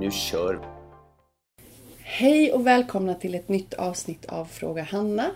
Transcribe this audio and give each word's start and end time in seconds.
Nu 0.00 0.10
kör 0.10 0.54
vi! 0.54 0.60
Hej 2.02 2.52
och 2.52 2.66
välkomna 2.66 3.14
till 3.14 3.34
ett 3.34 3.48
nytt 3.48 3.74
avsnitt 3.74 4.24
av 4.24 4.44
Fråga 4.44 4.82
Hanna. 4.82 5.30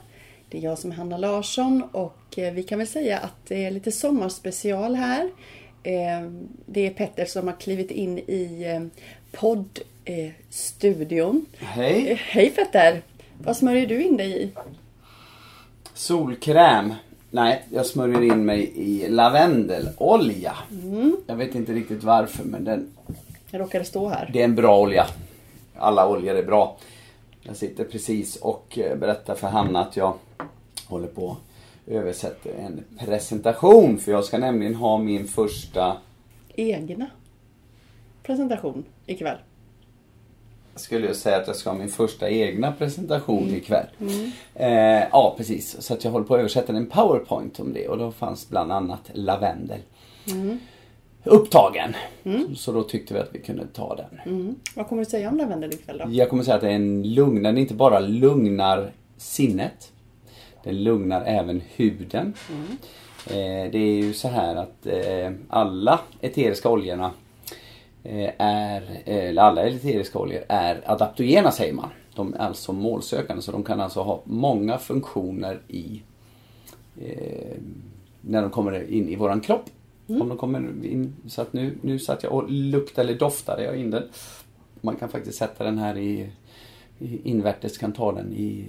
Det 0.48 0.58
är 0.58 0.62
jag 0.62 0.78
som 0.78 0.90
är 0.90 0.94
Hanna 0.94 1.16
Larsson 1.16 1.82
och 1.92 2.38
eh, 2.38 2.52
vi 2.52 2.62
kan 2.62 2.78
väl 2.78 2.86
säga 2.86 3.18
att 3.18 3.34
det 3.48 3.64
är 3.64 3.70
lite 3.70 3.92
sommarspecial 3.92 4.94
här. 4.94 5.24
Eh, 5.82 6.30
Det 6.66 6.86
är 6.86 6.90
Petter 6.90 7.24
som 7.24 7.46
har 7.46 7.54
klivit 7.60 7.90
in 7.90 8.18
i 8.18 8.64
eh, 8.66 8.82
poddstudion. 9.32 11.46
Hej! 11.58 12.14
Hej 12.24 12.50
Petter! 12.50 13.02
Vad 13.44 13.56
smörjer 13.56 13.86
du 13.86 14.02
in 14.02 14.16
dig 14.16 14.42
i? 14.42 14.50
Solkräm. 15.94 16.94
Nej, 17.30 17.64
jag 17.72 17.86
smörjer 17.86 18.22
in 18.22 18.44
mig 18.44 18.72
i 18.74 19.08
lavendelolja. 19.08 20.54
Mm. 20.70 21.16
Jag 21.26 21.36
vet 21.36 21.54
inte 21.54 21.72
riktigt 21.72 22.02
varför 22.04 22.44
men 22.44 22.64
den, 22.64 22.90
Jag 23.50 23.60
råkade 23.60 23.84
stå 23.84 24.08
här. 24.08 24.30
det 24.32 24.40
är 24.40 24.44
en 24.44 24.54
bra 24.54 24.80
olja. 24.80 25.06
Alla 25.76 26.08
oljor 26.08 26.34
är 26.34 26.42
bra. 26.42 26.76
Jag 27.42 27.56
sitter 27.56 27.84
precis 27.84 28.36
och 28.36 28.78
eh, 28.78 28.96
berättar 28.96 29.34
för 29.34 29.48
Hanna 29.48 29.80
att 29.80 29.96
jag 29.96 30.14
håller 30.86 31.08
på 31.08 31.22
och 31.24 31.36
översätter 31.86 32.52
en 32.58 32.84
presentation. 32.98 33.98
För 33.98 34.12
jag 34.12 34.24
ska 34.24 34.38
nämligen 34.38 34.74
ha 34.74 34.98
min 34.98 35.26
första, 35.28 35.96
Egna 36.56 37.06
presentation 38.22 38.84
ikväll. 39.06 39.38
skulle 40.74 41.06
jag 41.06 41.16
säga 41.16 41.36
att 41.36 41.46
jag 41.46 41.56
ska 41.56 41.70
ha 41.70 41.78
min 41.78 41.88
första 41.88 42.30
egna 42.30 42.72
presentation 42.72 43.48
ikväll. 43.54 43.86
Eh, 44.54 44.68
ja 45.12 45.34
precis, 45.36 45.82
så 45.82 45.94
att 45.94 46.04
jag 46.04 46.10
håller 46.10 46.26
på 46.26 46.34
att 46.34 46.38
översätta 46.40 46.72
en 46.72 46.86
powerpoint 46.86 47.60
om 47.60 47.72
det 47.72 47.88
och 47.88 47.98
då 47.98 48.12
fanns 48.12 48.48
bland 48.48 48.72
annat 48.72 49.10
lavendel 49.12 49.80
upptagen. 51.24 51.94
Så 52.56 52.72
då 52.72 52.82
tyckte 52.82 53.14
vi 53.14 53.20
att 53.20 53.28
vi 53.32 53.38
kunde 53.38 53.66
ta 53.66 53.96
den. 53.96 54.34
Mm. 54.34 54.54
Vad 54.74 54.88
kommer 54.88 55.04
du 55.04 55.10
säga 55.10 55.28
om 55.28 55.36
lavendel 55.36 55.74
ikväll 55.74 55.98
då? 55.98 56.10
Jag 56.10 56.30
kommer 56.30 56.42
säga 56.42 56.54
att 56.54 56.60
det 56.60 56.70
är 56.70 56.74
en 56.74 57.14
lugn, 57.14 57.42
den 57.42 57.58
inte 57.58 57.74
bara 57.74 58.00
lugnar 58.00 58.92
sinnet. 59.16 59.92
Den 60.64 60.84
lugnar 60.84 61.24
även 61.24 61.62
huden. 61.76 62.34
Eh, 63.26 63.70
det 63.72 63.78
är 63.78 64.02
ju 64.02 64.12
så 64.12 64.28
här 64.28 64.56
att 64.56 64.86
eh, 64.86 65.32
alla 65.48 66.00
eteriska 66.20 66.68
oljorna 66.68 67.10
eh, 68.04 68.30
är, 68.38 69.02
eller 69.04 69.42
alla 69.42 69.62
eteriska 69.62 70.18
oljor 70.18 70.42
är 70.48 70.82
adaptogena 70.84 71.52
säger 71.52 71.72
man. 71.72 71.88
De 72.14 72.34
är 72.34 72.38
alltså 72.38 72.72
målsökande 72.72 73.42
så 73.42 73.52
de 73.52 73.64
kan 73.64 73.80
alltså 73.80 74.02
ha 74.02 74.22
många 74.24 74.78
funktioner 74.78 75.60
i 75.68 76.02
eh, 77.00 77.56
när 78.20 78.42
de 78.42 78.50
kommer 78.50 78.92
in 78.92 79.08
i 79.08 79.16
våran 79.16 79.40
kropp. 79.40 79.64
Om 80.18 80.28
de 80.28 80.38
kommer 80.38 80.84
in, 80.84 81.16
så 81.26 81.42
att 81.42 81.52
nu, 81.52 81.78
nu 81.82 81.98
satt 81.98 82.22
jag 82.22 82.32
och 82.32 82.50
luktade 82.50 83.08
eller 83.08 83.18
doftade 83.18 83.64
jag 83.64 83.76
in 83.76 83.90
den. 83.90 84.08
Man 84.80 84.96
kan 84.96 85.08
faktiskt 85.08 85.38
sätta 85.38 85.64
den 85.64 85.78
här 85.78 85.98
i, 85.98 86.30
i 86.98 87.30
invärtes, 87.30 87.78
kan 87.78 87.92
ta 87.92 88.12
den 88.12 88.32
i 88.32 88.64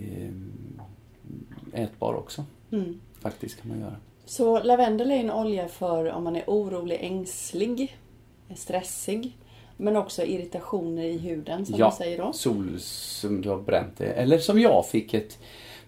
eh, 1.73 1.83
ätbar 1.83 2.13
också. 2.13 2.45
Mm. 2.71 2.99
Faktiskt 3.21 3.61
kan 3.61 3.69
man 3.69 3.79
göra. 3.79 3.95
Så 4.25 4.63
lavendel 4.63 5.11
är 5.11 5.15
en 5.15 5.31
olja 5.31 5.67
för 5.67 6.11
om 6.11 6.23
man 6.23 6.35
är 6.35 6.43
orolig, 6.47 6.97
ängslig, 7.01 7.97
stressig. 8.55 9.37
Men 9.77 9.97
också 9.97 10.23
irritationer 10.23 11.03
i 11.03 11.17
huden 11.17 11.65
som 11.65 11.79
ja, 11.79 11.89
du 11.89 11.95
säger 11.95 12.17
då. 12.17 12.33
sol 12.33 12.79
som 12.79 13.41
du 13.41 13.49
har 13.49 13.57
bränt 13.57 13.97
det. 13.97 14.05
Eller 14.05 14.37
som 14.37 14.59
jag 14.59 14.87
fick 14.87 15.13
ett, 15.13 15.39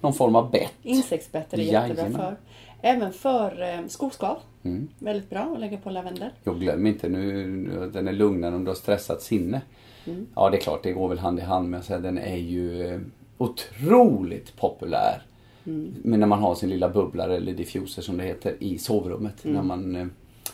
någon 0.01 0.13
form 0.13 0.35
av 0.35 0.51
bett. 0.51 0.73
Insektsbett 0.83 1.53
är 1.53 1.57
det 1.57 1.63
jättebra 1.63 2.09
för. 2.09 2.37
Även 2.81 3.13
för 3.13 3.61
eh, 3.61 3.87
skoskav. 3.87 4.37
Mm. 4.63 4.87
Väldigt 4.99 5.29
bra 5.29 5.51
att 5.53 5.59
lägga 5.59 5.77
på 5.77 5.89
lavendel. 5.89 6.29
Jag 6.43 6.59
glöm 6.59 6.87
inte 6.87 7.09
nu, 7.09 7.89
den 7.93 8.07
är 8.07 8.13
lugnare 8.13 8.55
om 8.55 8.63
du 8.63 8.69
har 8.69 8.75
stressat 8.75 9.21
sinne. 9.21 9.61
Mm. 10.05 10.27
Ja 10.35 10.49
det 10.49 10.57
är 10.57 10.61
klart, 10.61 10.83
det 10.83 10.91
går 10.91 11.07
väl 11.07 11.19
hand 11.19 11.39
i 11.39 11.41
hand 11.41 11.69
med 11.69 11.79
att 11.79 11.85
säga 11.85 11.99
den 11.99 12.17
är 12.17 12.37
ju 12.37 12.87
eh, 12.87 12.99
otroligt 13.37 14.55
populär. 14.55 15.21
Mm. 15.65 15.93
Men 16.03 16.19
när 16.19 16.27
man 16.27 16.39
har 16.39 16.55
sin 16.55 16.69
lilla 16.69 16.89
bubblare 16.89 17.35
eller 17.35 17.53
diffuser 17.53 18.01
som 18.01 18.17
det 18.17 18.23
heter 18.23 18.55
i 18.59 18.77
sovrummet. 18.77 19.45
Mm. 19.45 19.55
När 19.55 19.63
man 19.63 19.95
eh, 19.95 20.07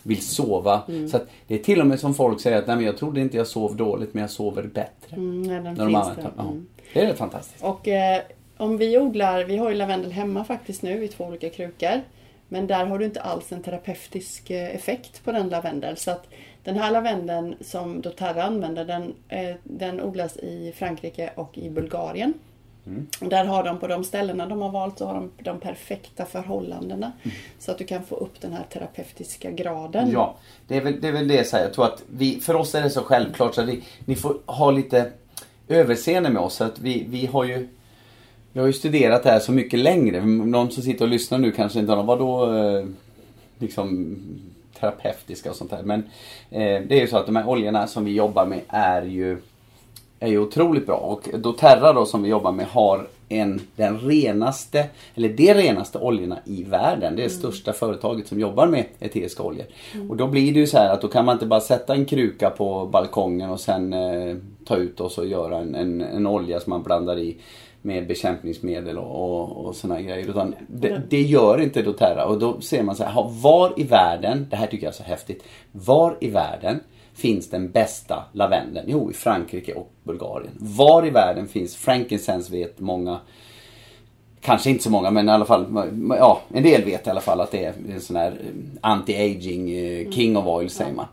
vill 0.04 0.22
sova. 0.22 0.82
Så 1.12 1.18
att 1.18 1.28
det 1.48 1.56
är 1.56 1.64
till 1.64 1.82
och 1.82 1.88
med 1.88 2.00
som 2.00 2.14
folk 2.14 2.42
säger 2.42 2.58
att 2.58 2.68
Nej, 2.68 2.76
men 2.76 2.86
jag 2.86 2.98
trodde 2.98 3.22
inte 3.22 3.38
jag 3.38 3.48
sov 3.48 3.76
dåligt 3.76 4.14
men 4.14 4.22
jag 4.22 4.30
sover 4.30 4.64
bättre. 4.64 5.16
Mm, 5.16 5.44
ja, 5.44 5.54
den 5.54 5.64
När 5.64 5.86
de 5.86 5.92
finns 5.92 6.26
ja. 6.38 6.44
Mm. 6.44 6.66
Det 6.94 7.02
är 7.02 7.08
rätt 7.08 7.18
fantastiskt. 7.18 7.64
Och 7.64 7.88
eh, 7.88 8.22
om 8.58 8.78
vi 8.78 8.98
odlar, 8.98 9.44
vi 9.44 9.58
har 9.58 9.70
ju 9.70 9.76
lavendel 9.76 10.12
hemma 10.12 10.44
faktiskt 10.44 10.82
nu 10.82 11.04
i 11.04 11.08
två 11.08 11.24
olika 11.24 11.50
krukor. 11.50 12.02
Men 12.50 12.68
där 12.68 12.86
har 12.86 13.00
du 13.00 13.06
inte 13.06 13.22
alls 13.22 13.52
en 13.52 13.62
terapeutisk 13.62 14.50
eh, 14.50 14.76
effekt 14.76 15.24
på 15.24 15.32
den 15.32 15.50
lavendel. 15.50 15.98
Så 15.98 16.12
att 16.12 16.28
den 16.64 16.78
här 16.78 16.92
lavendeln 16.92 17.56
som 17.62 18.02
doTERRA 18.02 18.44
använder 18.44 18.86
den, 18.86 19.14
eh, 19.30 19.56
den 19.64 20.02
odlas 20.02 20.38
i 20.38 20.74
Frankrike 20.78 21.30
och 21.36 21.58
i 21.58 21.70
Bulgarien. 21.70 22.34
Mm. 22.88 23.08
Där 23.20 23.46
har 23.46 23.64
de 23.64 23.80
på 23.80 23.88
de 23.88 24.04
ställena 24.04 24.46
de 24.46 24.62
har 24.62 24.70
valt 24.70 24.98
så 24.98 25.06
har 25.06 25.14
de 25.14 25.32
de 25.38 25.60
perfekta 25.60 26.26
förhållandena. 26.26 27.12
Så 27.60 27.72
att 27.72 27.78
du 27.78 27.84
kan 27.84 28.04
få 28.04 28.16
upp 28.16 28.42
den 28.42 28.54
här 28.54 28.64
terapeutiska 28.64 29.52
graden. 29.52 30.12
Ja, 30.12 30.36
det 30.68 30.78
är 30.78 30.82
väl 30.82 31.02
det, 31.02 31.08
är 31.08 31.12
väl 31.12 31.28
det 31.28 31.48
så 31.48 31.58
här. 31.58 31.64
Jag 31.64 31.74
tror 31.74 31.86
att 31.86 32.04
vi, 32.10 32.40
för 32.40 32.56
oss 32.56 32.76
är 32.76 32.82
det 32.82 32.90
så 32.90 33.02
självklart 33.02 33.56
så 33.56 33.62
att 33.62 33.68
vi, 33.68 33.84
ni 34.06 34.16
får 34.16 34.38
ha 34.46 34.72
lite 34.72 35.12
överseende 35.68 36.30
med 36.30 36.42
oss. 36.42 36.56
Så 36.56 36.64
att 36.64 36.80
vi, 36.80 37.06
vi 37.10 37.26
har 37.26 37.44
ju 37.44 37.68
vi 38.54 38.60
har 38.60 38.68
ju 38.68 38.74
studerat 38.74 39.24
det 39.24 39.30
här 39.30 39.40
så 39.40 39.52
mycket 39.52 39.80
längre. 39.80 40.26
Någon 40.26 40.72
som 40.72 40.84
sitter 40.84 41.06
och 41.06 41.12
lyssnar 41.12 41.38
nu 41.38 41.52
kanske 41.52 41.80
inte 41.80 41.92
har 41.92 42.04
vadå 42.04 42.56
eh, 42.56 42.86
liksom 43.58 44.18
terapeutiska 44.80 45.50
och 45.50 45.56
sånt 45.56 45.72
där. 45.72 45.84
Men 45.84 46.00
eh, 46.50 46.82
det 46.88 46.92
är 46.92 47.02
ju 47.02 47.08
så 47.08 47.18
att 47.18 47.26
de 47.26 47.36
här 47.36 47.50
oljorna 47.50 47.88
som 47.88 48.06
vi 48.06 48.12
jobbar 48.12 48.46
med 48.46 48.62
är 48.68 49.02
ju 49.02 49.38
är 50.20 50.28
ju 50.28 50.40
otroligt 50.40 50.86
bra 50.86 50.96
och 50.96 51.30
doTERRA 51.40 51.94
då 51.94 52.06
som 52.06 52.24
vi 52.24 52.30
jobbar 52.30 52.52
med 52.52 52.66
har 52.66 53.08
en, 53.30 53.62
den 53.76 54.00
renaste, 54.00 54.86
eller 55.16 55.30
de 55.30 55.54
renaste 55.54 55.98
oljorna 55.98 56.40
i 56.46 56.64
världen. 56.64 57.16
Det 57.16 57.22
är 57.22 57.24
det 57.24 57.30
största 57.30 57.74
företaget 57.74 58.28
som 58.28 58.40
jobbar 58.40 58.68
med 58.68 58.86
eteriska 59.00 59.44
oljor. 59.44 59.66
Och 60.10 60.18
då 60.18 60.28
blir 60.28 60.54
det 60.54 60.60
ju 60.60 60.68
så 60.68 60.78
här 60.78 60.90
att 60.90 61.02
då 61.02 61.08
kan 61.08 61.26
man 61.26 61.34
inte 61.36 61.46
bara 61.46 61.62
sätta 61.62 61.94
en 61.94 62.06
kruka 62.06 62.50
på 62.50 62.86
balkongen 62.86 63.50
och 63.50 63.60
sen 63.60 63.94
eh, 63.94 64.36
ta 64.66 64.76
ut 64.76 65.00
och 65.00 65.12
så 65.12 65.26
göra 65.26 65.58
en, 65.58 65.76
en, 65.76 66.02
en 66.02 66.28
olja 66.28 66.60
som 66.60 66.70
man 66.70 66.84
blandar 66.84 67.20
i 67.20 67.38
med 67.82 68.08
bekämpningsmedel 68.08 68.98
och, 68.98 69.40
och, 69.40 69.66
och 69.66 69.76
såna 69.76 70.02
grejer. 70.02 70.30
Utan 70.30 70.56
det, 70.68 71.02
det 71.10 71.22
gör 71.22 71.62
inte 71.62 71.82
doTERRA 71.82 72.26
och 72.26 72.40
då 72.40 72.62
ser 72.62 72.84
man 72.84 72.96
så 72.96 73.04
här, 73.04 73.30
var 73.42 73.74
i 73.78 73.84
världen, 73.84 74.48
det 74.50 74.56
här 74.56 74.68
tycker 74.68 74.86
jag 74.86 74.92
är 74.92 74.98
så 74.98 75.04
häftigt, 75.04 75.44
var 75.72 76.18
i 76.20 76.30
världen 76.30 76.80
finns 77.14 77.50
den 77.50 77.72
bästa 77.72 78.24
lavendeln? 78.34 78.86
Jo, 78.90 79.12
i 79.12 79.14
Frankrike 79.14 79.74
och 79.74 79.92
Bulgarien. 80.04 80.52
Var 80.60 81.08
i 81.08 81.10
världen 81.10 81.48
finns 81.48 81.76
frankincense 81.76 82.52
vet 82.52 82.80
många 82.80 83.20
Kanske 84.42 84.70
inte 84.70 84.84
så 84.84 84.90
många 84.90 85.12
men 85.12 85.30
i 85.30 85.32
alla 85.32 85.46
fall, 85.46 85.66
ja 86.10 86.42
en 86.54 86.64
del 86.64 86.86
vet 86.86 87.08
i 87.08 87.10
alla 87.10 87.22
fall 87.22 87.42
att 87.42 87.52
det 87.52 87.66
är 87.66 87.74
en 87.90 88.02
sån 88.02 88.16
här 88.16 88.32
eh, 88.32 88.90
anti-aging 88.92 89.70
eh, 89.70 90.12
king 90.12 90.38
of 90.38 90.46
oil 90.46 90.70
säger 90.70 90.94
man. 90.94 91.06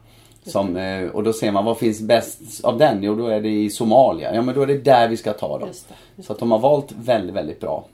Som, 0.47 0.77
eh, 0.77 1.09
och 1.09 1.23
då 1.23 1.33
ser 1.33 1.53
man, 1.53 1.65
vad 1.65 1.79
finns 1.79 2.01
bäst 2.01 2.65
av 2.65 2.79
den? 2.79 3.03
Jo 3.03 3.15
då 3.15 3.27
är 3.27 3.41
det 3.41 3.49
i 3.49 3.71
Somalia. 3.71 4.35
Ja 4.35 4.43
men 4.43 4.55
då 4.55 4.63
är 4.63 4.67
det 4.67 4.79
där 4.79 5.09
vi 5.09 5.17
ska 5.17 5.33
ta 5.33 5.59
dem. 5.59 5.69
Just 5.69 5.89
det, 6.17 6.23
Så 6.23 6.33
att 6.33 6.39
de 6.39 6.51
har 6.51 6.59
valt 6.59 6.93
väldigt, 6.93 7.35
väldigt 7.37 7.61
bra 7.61 7.85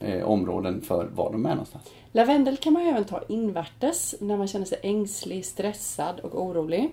eh, 0.00 0.22
områden 0.24 0.80
för 0.80 1.04
var 1.14 1.32
de 1.32 1.46
är 1.46 1.50
någonstans. 1.50 1.84
Lavendel 2.12 2.56
kan 2.56 2.72
man 2.72 2.82
ju 2.82 2.88
även 2.88 3.04
ta 3.04 3.20
invärtes 3.28 4.14
när 4.20 4.36
man 4.36 4.48
känner 4.48 4.66
sig 4.66 4.78
ängslig, 4.82 5.44
stressad 5.44 6.20
och 6.20 6.42
orolig. 6.42 6.90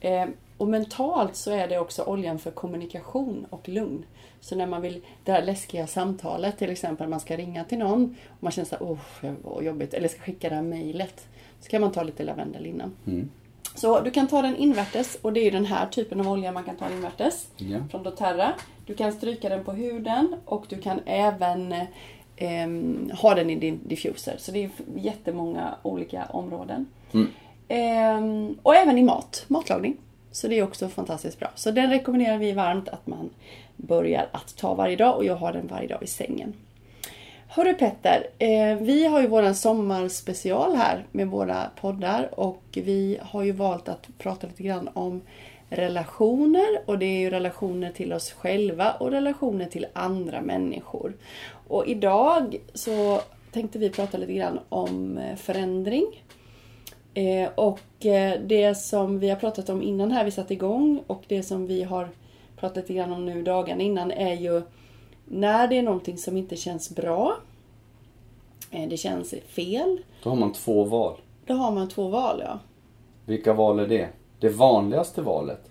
Eh, 0.00 0.24
och 0.58 0.68
mentalt 0.68 1.36
så 1.36 1.50
är 1.50 1.68
det 1.68 1.78
också 1.78 2.02
oljan 2.02 2.38
för 2.38 2.50
kommunikation 2.50 3.46
och 3.50 3.68
lugn. 3.68 4.04
Så 4.40 4.56
när 4.56 4.66
man 4.66 4.82
vill, 4.82 5.00
det 5.24 5.32
här 5.32 5.42
läskiga 5.42 5.86
samtalet 5.86 6.58
till 6.58 6.70
exempel, 6.70 7.08
man 7.08 7.20
ska 7.20 7.36
ringa 7.36 7.64
till 7.64 7.78
någon 7.78 8.16
och 8.28 8.42
man 8.42 8.52
känner 8.52 8.68
såhär, 8.68 8.84
oh 8.86 8.98
vad 9.42 9.64
jobbigt, 9.64 9.94
eller 9.94 10.08
ska 10.08 10.20
skicka 10.20 10.48
det 10.48 10.54
här 10.54 10.62
mejlet. 10.62 11.26
Så 11.60 11.68
kan 11.68 11.80
man 11.80 11.92
ta 11.92 12.02
lite 12.02 12.24
lavendel 12.24 12.66
innan. 12.66 12.92
Mm. 13.06 13.30
Så 13.76 14.00
du 14.00 14.10
kan 14.10 14.26
ta 14.26 14.42
den 14.42 14.56
invärtes 14.56 15.18
och 15.22 15.32
det 15.32 15.40
är 15.40 15.44
ju 15.44 15.50
den 15.50 15.64
här 15.64 15.86
typen 15.86 16.20
av 16.20 16.28
olja 16.28 16.52
man 16.52 16.64
kan 16.64 16.76
ta 16.76 16.90
invärtes. 16.90 17.48
Ja. 17.56 17.78
Från 17.90 18.02
doTERRA. 18.02 18.52
Du 18.86 18.94
kan 18.94 19.12
stryka 19.12 19.48
den 19.48 19.64
på 19.64 19.72
huden 19.72 20.36
och 20.44 20.66
du 20.68 20.78
kan 20.78 21.00
även 21.06 21.74
ehm, 22.36 23.10
ha 23.22 23.34
den 23.34 23.50
i 23.50 23.54
din 23.54 23.80
diffuser. 23.84 24.34
Så 24.38 24.52
det 24.52 24.64
är 24.64 24.70
jättemånga 24.96 25.74
olika 25.82 26.24
områden. 26.24 26.86
Mm. 27.12 27.28
Ehm, 27.68 28.58
och 28.62 28.76
även 28.76 28.98
i 28.98 29.02
mat, 29.02 29.44
matlagning. 29.48 29.96
Så 30.32 30.48
det 30.48 30.58
är 30.58 30.62
också 30.62 30.88
fantastiskt 30.88 31.38
bra. 31.38 31.50
Så 31.54 31.70
den 31.70 31.90
rekommenderar 31.90 32.38
vi 32.38 32.52
varmt 32.52 32.88
att 32.88 33.06
man 33.06 33.30
börjar 33.76 34.28
att 34.32 34.56
ta 34.56 34.74
varje 34.74 34.96
dag 34.96 35.16
och 35.16 35.24
jag 35.24 35.36
har 35.36 35.52
den 35.52 35.66
varje 35.66 35.88
dag 35.88 36.02
i 36.02 36.06
sängen. 36.06 36.52
Hörru 37.48 37.74
Petter, 37.74 38.26
eh, 38.38 38.76
vi 38.76 39.06
har 39.06 39.20
ju 39.20 39.26
våran 39.26 39.54
sommarspecial 39.54 40.76
här 40.76 41.06
med 41.12 41.28
våra 41.28 41.70
poddar 41.80 42.40
och 42.40 42.62
vi 42.72 43.18
har 43.22 43.42
ju 43.42 43.52
valt 43.52 43.88
att 43.88 44.08
prata 44.18 44.46
lite 44.46 44.62
grann 44.62 44.88
om 44.92 45.22
relationer 45.68 46.66
och 46.86 46.98
det 46.98 47.06
är 47.06 47.18
ju 47.18 47.30
relationer 47.30 47.92
till 47.92 48.12
oss 48.12 48.32
själva 48.32 48.92
och 48.92 49.10
relationer 49.10 49.64
till 49.64 49.86
andra 49.92 50.40
människor. 50.40 51.12
Och 51.68 51.86
idag 51.86 52.56
så 52.74 53.20
tänkte 53.52 53.78
vi 53.78 53.90
prata 53.90 54.18
lite 54.18 54.32
grann 54.32 54.60
om 54.68 55.18
eh, 55.18 55.36
förändring. 55.36 56.24
Eh, 57.14 57.48
och 57.54 58.06
eh, 58.06 58.40
det 58.46 58.74
som 58.74 59.18
vi 59.18 59.28
har 59.28 59.36
pratat 59.36 59.68
om 59.68 59.82
innan 59.82 60.12
här 60.12 60.24
vi 60.24 60.30
satte 60.30 60.54
igång 60.54 61.02
och 61.06 61.22
det 61.26 61.42
som 61.42 61.66
vi 61.66 61.82
har 61.82 62.08
pratat 62.56 62.76
lite 62.76 62.94
grann 62.94 63.12
om 63.12 63.26
nu 63.26 63.42
dagarna 63.42 63.82
innan 63.82 64.10
är 64.10 64.34
ju 64.34 64.62
när 65.26 65.68
det 65.68 65.78
är 65.78 65.82
någonting 65.82 66.18
som 66.18 66.36
inte 66.36 66.56
känns 66.56 66.90
bra. 66.90 67.36
Det 68.70 68.96
känns 68.96 69.34
fel. 69.46 69.98
Då 70.22 70.30
har 70.30 70.36
man 70.36 70.52
två 70.52 70.84
val. 70.84 71.16
Då 71.46 71.54
har 71.54 71.72
man 71.72 71.88
två 71.88 72.08
val, 72.08 72.42
ja. 72.44 72.58
Vilka 73.24 73.52
val 73.52 73.78
är 73.80 73.86
det? 73.88 74.08
Det 74.40 74.48
vanligaste 74.48 75.22
valet, 75.22 75.70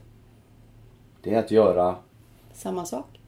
det 1.22 1.34
är 1.34 1.40
att 1.40 1.52
göra 1.52 1.96
Samma 2.54 2.86
sak. 2.86 3.20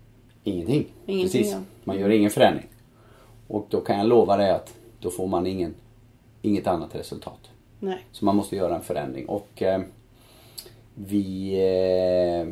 ingenting. 0.43 0.85
Ingenting, 1.05 1.41
Precis. 1.41 1.51
ja. 1.53 1.61
Man 1.83 1.99
gör 1.99 2.09
ingen 2.09 2.31
förändring. 2.31 2.67
Och 3.47 3.65
då 3.69 3.81
kan 3.81 3.97
jag 3.97 4.07
lova 4.07 4.37
dig 4.37 4.51
att 4.51 4.73
då 4.99 5.09
får 5.09 5.27
man 5.27 5.47
ingen, 5.47 5.75
inget 6.41 6.67
annat 6.67 6.95
resultat. 6.95 7.39
Nej. 7.79 8.05
Så 8.11 8.25
man 8.25 8.35
måste 8.35 8.55
göra 8.55 8.75
en 8.75 8.81
förändring. 8.83 9.25
Och 9.29 9.61
eh, 9.61 9.81
vi... 10.95 11.53
Eh, 11.53 12.47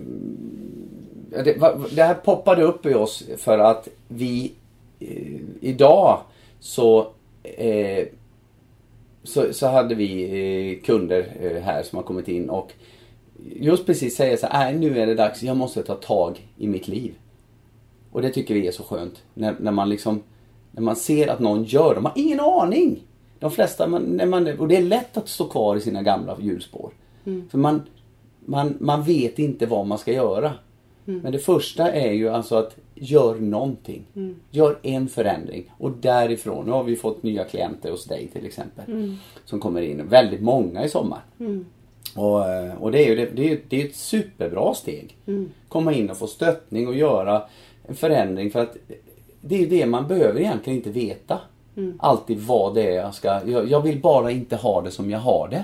det, 1.43 1.77
det 1.95 2.03
här 2.03 2.13
poppade 2.13 2.63
upp 2.63 2.85
i 2.85 2.93
oss 2.93 3.23
för 3.37 3.59
att 3.59 3.87
vi 4.07 4.53
eh, 4.99 5.39
idag 5.61 6.19
så, 6.59 7.07
eh, 7.43 8.07
så, 9.23 9.53
så 9.53 9.67
hade 9.67 9.95
vi 9.95 10.23
eh, 10.23 10.85
kunder 10.85 11.27
eh, 11.41 11.61
här 11.61 11.83
som 11.83 11.97
har 11.97 12.03
kommit 12.03 12.27
in 12.27 12.49
och 12.49 12.71
just 13.55 13.85
precis 13.85 14.15
säger 14.15 14.37
så 14.37 14.47
här, 14.47 14.71
"Nej, 14.71 14.79
nu 14.79 14.99
är 14.99 15.07
det 15.07 15.15
dags, 15.15 15.43
jag 15.43 15.57
måste 15.57 15.83
ta 15.83 15.95
tag 15.95 16.47
i 16.57 16.67
mitt 16.67 16.87
liv. 16.87 17.13
Och 18.11 18.21
det 18.21 18.29
tycker 18.29 18.53
vi 18.53 18.67
är 18.67 18.71
så 18.71 18.83
skönt. 18.83 19.23
När, 19.33 19.55
när 19.59 19.71
man 19.71 19.89
liksom, 19.89 20.23
när 20.71 20.81
man 20.81 20.95
ser 20.95 21.27
att 21.27 21.39
någon 21.39 21.63
gör, 21.63 21.95
de 21.95 22.05
har 22.05 22.13
ingen 22.15 22.39
aning. 22.39 23.03
De 23.39 23.51
flesta, 23.51 23.87
man, 23.87 24.01
när 24.03 24.25
man, 24.25 24.59
och 24.59 24.67
det 24.67 24.75
är 24.77 24.81
lätt 24.81 25.17
att 25.17 25.29
stå 25.29 25.45
kvar 25.47 25.75
i 25.75 25.81
sina 25.81 26.03
gamla 26.03 26.37
hjulspår. 26.39 26.91
För 27.49 27.57
man, 27.57 27.81
man, 28.45 28.77
man 28.79 29.03
vet 29.03 29.39
inte 29.39 29.65
vad 29.65 29.87
man 29.87 29.97
ska 29.97 30.13
göra. 30.13 30.53
Men 31.05 31.31
det 31.31 31.39
första 31.39 31.91
är 31.91 32.11
ju 32.11 32.29
alltså 32.29 32.55
att 32.55 32.77
gör 32.95 33.35
någonting. 33.35 34.05
Gör 34.51 34.77
en 34.81 35.07
förändring. 35.07 35.71
Och 35.77 35.91
därifrån, 35.91 36.65
nu 36.65 36.71
har 36.71 36.83
vi 36.83 36.95
fått 36.95 37.23
nya 37.23 37.43
klienter 37.43 37.91
hos 37.91 38.05
dig 38.05 38.27
till 38.33 38.45
exempel. 38.45 39.17
Som 39.45 39.59
kommer 39.59 39.81
in, 39.81 40.07
väldigt 40.07 40.41
många 40.41 40.83
i 40.85 40.89
sommar. 40.89 41.19
Och, 42.15 42.49
eh, 42.49 42.81
och 42.81 42.91
det 42.91 43.05
är 43.05 43.09
ju 43.09 43.15
det, 43.15 43.51
är, 43.51 43.59
det 43.69 43.81
är 43.81 43.85
ett 43.85 43.95
superbra 43.95 44.73
steg. 44.73 45.17
Komma 45.67 45.93
in 45.93 46.09
och 46.09 46.17
få 46.17 46.27
stöttning 46.27 46.87
och 46.87 46.95
göra 46.95 47.43
en 47.87 47.95
förändring 47.95 48.51
för 48.51 48.59
att 48.59 48.77
det 49.41 49.55
är 49.55 49.59
ju 49.59 49.67
det 49.67 49.85
man 49.85 50.07
behöver 50.07 50.39
egentligen 50.39 50.77
inte 50.77 50.89
veta. 50.89 51.39
Alltid 51.99 52.39
vad 52.39 52.75
det 52.75 52.83
är 52.83 52.95
jag 52.95 53.15
ska, 53.15 53.41
jag, 53.45 53.69
jag 53.69 53.81
vill 53.81 54.01
bara 54.01 54.31
inte 54.31 54.55
ha 54.55 54.81
det 54.81 54.91
som 54.91 55.09
jag 55.09 55.19
har 55.19 55.47
det. 55.47 55.63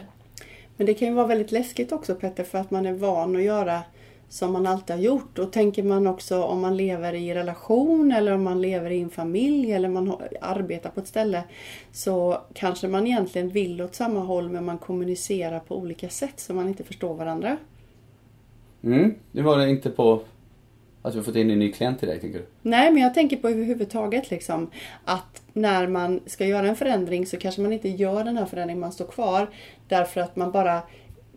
Men 0.77 0.85
det 0.85 0.93
kan 0.93 1.07
ju 1.07 1.13
vara 1.13 1.27
väldigt 1.27 1.51
läskigt 1.51 1.91
också 1.91 2.15
Petter 2.15 2.43
för 2.43 2.57
att 2.57 2.71
man 2.71 2.85
är 2.85 2.93
van 2.93 3.35
att 3.35 3.43
göra 3.43 3.81
som 4.31 4.53
man 4.53 4.67
alltid 4.67 4.95
har 4.95 5.03
gjort. 5.03 5.39
Och 5.39 5.51
tänker 5.51 5.83
man 5.83 6.07
också 6.07 6.43
om 6.43 6.61
man 6.61 6.77
lever 6.77 7.13
i 7.13 7.33
relation 7.33 8.11
eller 8.11 8.31
om 8.31 8.43
man 8.43 8.61
lever 8.61 8.89
i 8.89 9.01
en 9.01 9.09
familj 9.09 9.71
eller 9.71 9.89
man 9.89 10.15
arbetar 10.41 10.89
på 10.89 10.99
ett 10.99 11.07
ställe. 11.07 11.43
Så 11.91 12.41
kanske 12.53 12.87
man 12.87 13.07
egentligen 13.07 13.49
vill 13.49 13.81
åt 13.81 13.95
samma 13.95 14.19
håll 14.19 14.49
men 14.49 14.65
man 14.65 14.77
kommunicerar 14.77 15.59
på 15.59 15.77
olika 15.77 16.09
sätt 16.09 16.39
så 16.39 16.53
man 16.53 16.67
inte 16.67 16.83
förstår 16.83 17.13
varandra. 17.13 17.57
Mm, 18.83 19.15
det 19.31 19.41
var 19.41 19.57
det 19.57 19.69
inte 19.69 19.89
på 19.89 20.21
att 21.01 21.15
vi 21.15 21.21
fått 21.21 21.35
in 21.35 21.51
en 21.51 21.59
ny 21.59 21.71
klient 21.71 21.99
till 21.99 22.07
dig 22.07 22.19
tycker 22.19 22.39
du? 22.39 22.45
Nej, 22.61 22.91
men 22.91 23.03
jag 23.03 23.13
tänker 23.13 23.37
på 23.37 23.49
överhuvudtaget 23.49 24.31
liksom 24.31 24.69
att 25.05 25.41
när 25.53 25.87
man 25.87 26.19
ska 26.25 26.45
göra 26.45 26.67
en 26.67 26.75
förändring 26.75 27.25
så 27.25 27.37
kanske 27.37 27.61
man 27.61 27.73
inte 27.73 27.89
gör 27.89 28.23
den 28.23 28.37
här 28.37 28.45
förändringen, 28.45 28.79
man 28.79 28.91
står 28.91 29.05
kvar 29.05 29.49
därför 29.87 30.21
att 30.21 30.35
man 30.35 30.51
bara 30.51 30.81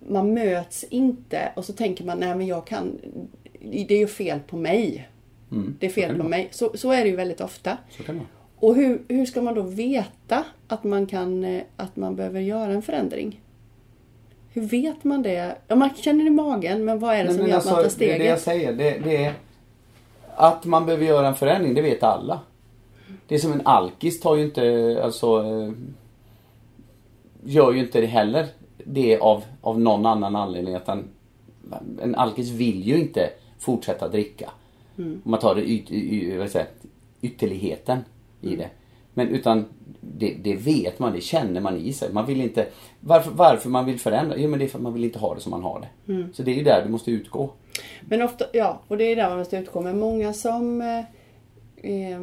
man 0.08 0.34
möts 0.34 0.84
inte 0.84 1.52
och 1.56 1.64
så 1.64 1.72
tänker 1.72 2.04
man 2.04 2.18
nej 2.20 2.34
men 2.36 2.46
jag 2.46 2.66
kan 2.66 2.98
det 3.60 3.94
är 3.94 3.98
ju 3.98 4.06
fel 4.06 4.40
på 4.46 4.56
mig. 4.56 5.08
Mm, 5.52 5.76
Det 5.80 5.86
är 5.86 5.90
fel 5.90 6.16
på 6.18 6.28
mig. 6.28 6.48
Så, 6.50 6.70
så 6.74 6.90
är 6.90 7.02
det 7.04 7.08
ju 7.10 7.16
väldigt 7.16 7.40
ofta. 7.40 7.76
Och 8.56 8.74
hur, 8.76 9.02
hur 9.08 9.26
ska 9.26 9.42
man 9.42 9.54
då 9.54 9.62
veta 9.62 10.44
att 10.68 10.84
man 10.84 11.06
kan 11.06 11.44
eh, 11.44 11.62
att 11.76 11.96
man 11.96 12.16
behöver 12.16 12.40
göra 12.40 12.72
en 12.72 12.82
förändring? 12.82 13.40
Hur 14.52 14.62
vet 14.62 15.04
man 15.04 15.22
det? 15.22 15.56
Ja, 15.68 15.76
man 15.76 15.90
känner 15.96 16.26
i 16.26 16.30
magen, 16.30 16.84
men 16.84 16.98
vad 16.98 17.14
är 17.14 17.18
det 17.18 17.30
Nej, 17.30 17.38
som 17.38 17.48
gör 17.48 17.58
att 17.58 17.64
man 17.64 17.74
tar 17.74 17.82
alltså, 17.82 17.98
det 17.98 18.04
är 18.04 18.08
steget? 18.08 18.18
det 18.18 18.30
jag 18.30 18.40
säger. 18.40 18.72
Det, 18.72 18.98
det 19.04 19.24
är 19.24 19.34
att 20.36 20.64
man 20.64 20.86
behöver 20.86 21.04
göra 21.06 21.28
en 21.28 21.34
förändring, 21.34 21.74
det 21.74 21.82
vet 21.82 22.02
alla. 22.02 22.40
Det 23.28 23.34
är 23.34 23.38
som 23.38 23.52
en 23.52 23.62
alkis 23.64 24.20
tar 24.20 24.36
ju 24.36 24.44
inte, 24.44 25.00
alltså 25.04 25.42
eh, 25.42 25.72
gör 27.44 27.72
ju 27.72 27.80
inte 27.80 28.00
det 28.00 28.06
heller 28.06 28.46
det 28.84 29.18
av, 29.18 29.44
av 29.60 29.80
någon 29.80 30.06
annan 30.06 30.36
anledning. 30.36 30.74
Utan 30.74 31.04
en 32.02 32.14
alkis 32.14 32.50
vill 32.50 32.82
ju 32.82 32.98
inte 32.98 33.30
fortsätta 33.58 34.08
dricka. 34.08 34.50
Om 34.96 35.20
man 35.24 35.40
tar 35.40 35.54
det 35.54 35.70
yt, 35.70 35.90
y, 35.90 36.36
vad 36.36 36.50
säger, 36.50 36.68
ytterligheten 37.20 37.98
i 38.40 38.56
det. 38.56 38.70
Men 39.14 39.28
utan 39.28 39.64
det, 40.00 40.36
det 40.42 40.54
vet 40.54 40.98
man, 40.98 41.12
det 41.12 41.20
känner 41.20 41.60
man 41.60 41.76
i 41.76 41.92
sig. 41.92 42.12
Man 42.12 42.26
vill 42.26 42.40
inte, 42.40 42.66
varför, 43.00 43.30
varför 43.30 43.68
man 43.68 43.84
vill 43.86 43.98
förändra? 43.98 44.36
Jo 44.36 44.50
men 44.50 44.58
det 44.58 44.64
är 44.64 44.68
för 44.68 44.78
att 44.78 44.82
man 44.82 44.92
vill 44.92 45.04
inte 45.04 45.18
ha 45.18 45.34
det 45.34 45.40
som 45.40 45.50
man 45.50 45.62
har 45.62 45.80
det. 45.80 45.88
Så 46.32 46.42
det 46.42 46.50
är 46.50 46.54
ju 46.54 46.62
där 46.62 46.82
du 46.84 46.90
måste 46.90 47.10
utgå. 47.10 47.50
Men 48.00 48.22
ofta, 48.22 48.44
ja, 48.52 48.80
och 48.88 48.96
det 48.98 49.04
är 49.04 49.16
där 49.16 49.28
man 49.28 49.38
måste 49.38 49.56
utgå. 49.56 49.80
Men 49.80 49.98
många 49.98 50.32
som 50.32 50.80
eh, 50.80 52.20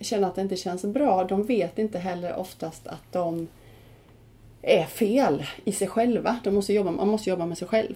känner 0.00 0.28
att 0.28 0.34
det 0.34 0.42
inte 0.42 0.56
känns 0.56 0.84
bra, 0.84 1.24
de 1.24 1.42
vet 1.42 1.78
inte 1.78 1.98
heller 1.98 2.36
oftast 2.36 2.86
att 2.86 3.12
de 3.12 3.48
är 4.62 4.84
fel 4.84 5.44
i 5.64 5.72
sig 5.72 5.88
själva. 5.88 6.36
De 6.44 6.54
måste 6.54 6.72
jobba, 6.72 6.90
man 6.90 7.08
måste 7.08 7.30
jobba 7.30 7.46
med 7.46 7.58
sig 7.58 7.68
själv. 7.68 7.94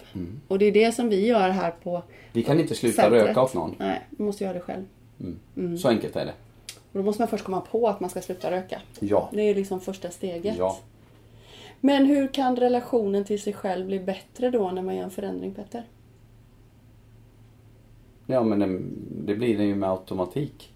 Och 0.49 0.59
det 0.59 0.65
är 0.67 0.73
det 0.73 0.93
som 0.93 1.09
vi 1.09 1.27
gör 1.27 1.49
här 1.49 1.71
på 1.71 2.03
Vi 2.33 2.43
kan 2.43 2.61
inte 2.61 2.75
sluta 2.75 3.03
centret. 3.03 3.23
röka 3.27 3.43
åt 3.43 3.55
någon. 3.55 3.75
Nej, 3.79 4.07
man 4.11 4.27
måste 4.27 4.45
göra 4.45 4.55
det 4.55 4.61
själv. 4.61 4.85
Så 5.81 5.89
enkelt 5.89 6.17
är 6.17 6.25
det. 6.25 6.33
Och 6.93 6.99
då 6.99 7.03
måste 7.03 7.23
man 7.23 7.29
först 7.29 7.45
komma 7.45 7.61
på 7.61 7.89
att 7.89 8.01
man 8.01 8.11
ska 8.11 8.21
sluta 8.21 8.51
röka. 8.51 8.81
Ja. 9.01 9.31
Det 9.33 9.43
är 9.43 9.55
liksom 9.55 9.81
första 9.81 10.11
steget. 10.11 10.57
Ja. 10.59 10.79
Men 11.81 12.07
hur 12.07 12.29
kan 12.29 12.57
relationen 12.57 13.25
till 13.25 13.43
sig 13.43 13.53
själv 13.53 13.87
bli 13.87 14.01
bättre 14.01 14.51
då 14.51 14.71
när 14.71 14.83
man 14.83 14.97
gör 14.97 15.05
en 15.05 15.11
förändring, 15.11 15.55
Petter? 15.55 15.83
Ja 18.27 18.43
men 18.43 18.59
det, 18.59 18.79
det 19.33 19.35
blir 19.39 19.59
det 19.59 19.65
ju 19.65 19.75
med 19.75 19.91
automatik. 19.91 20.73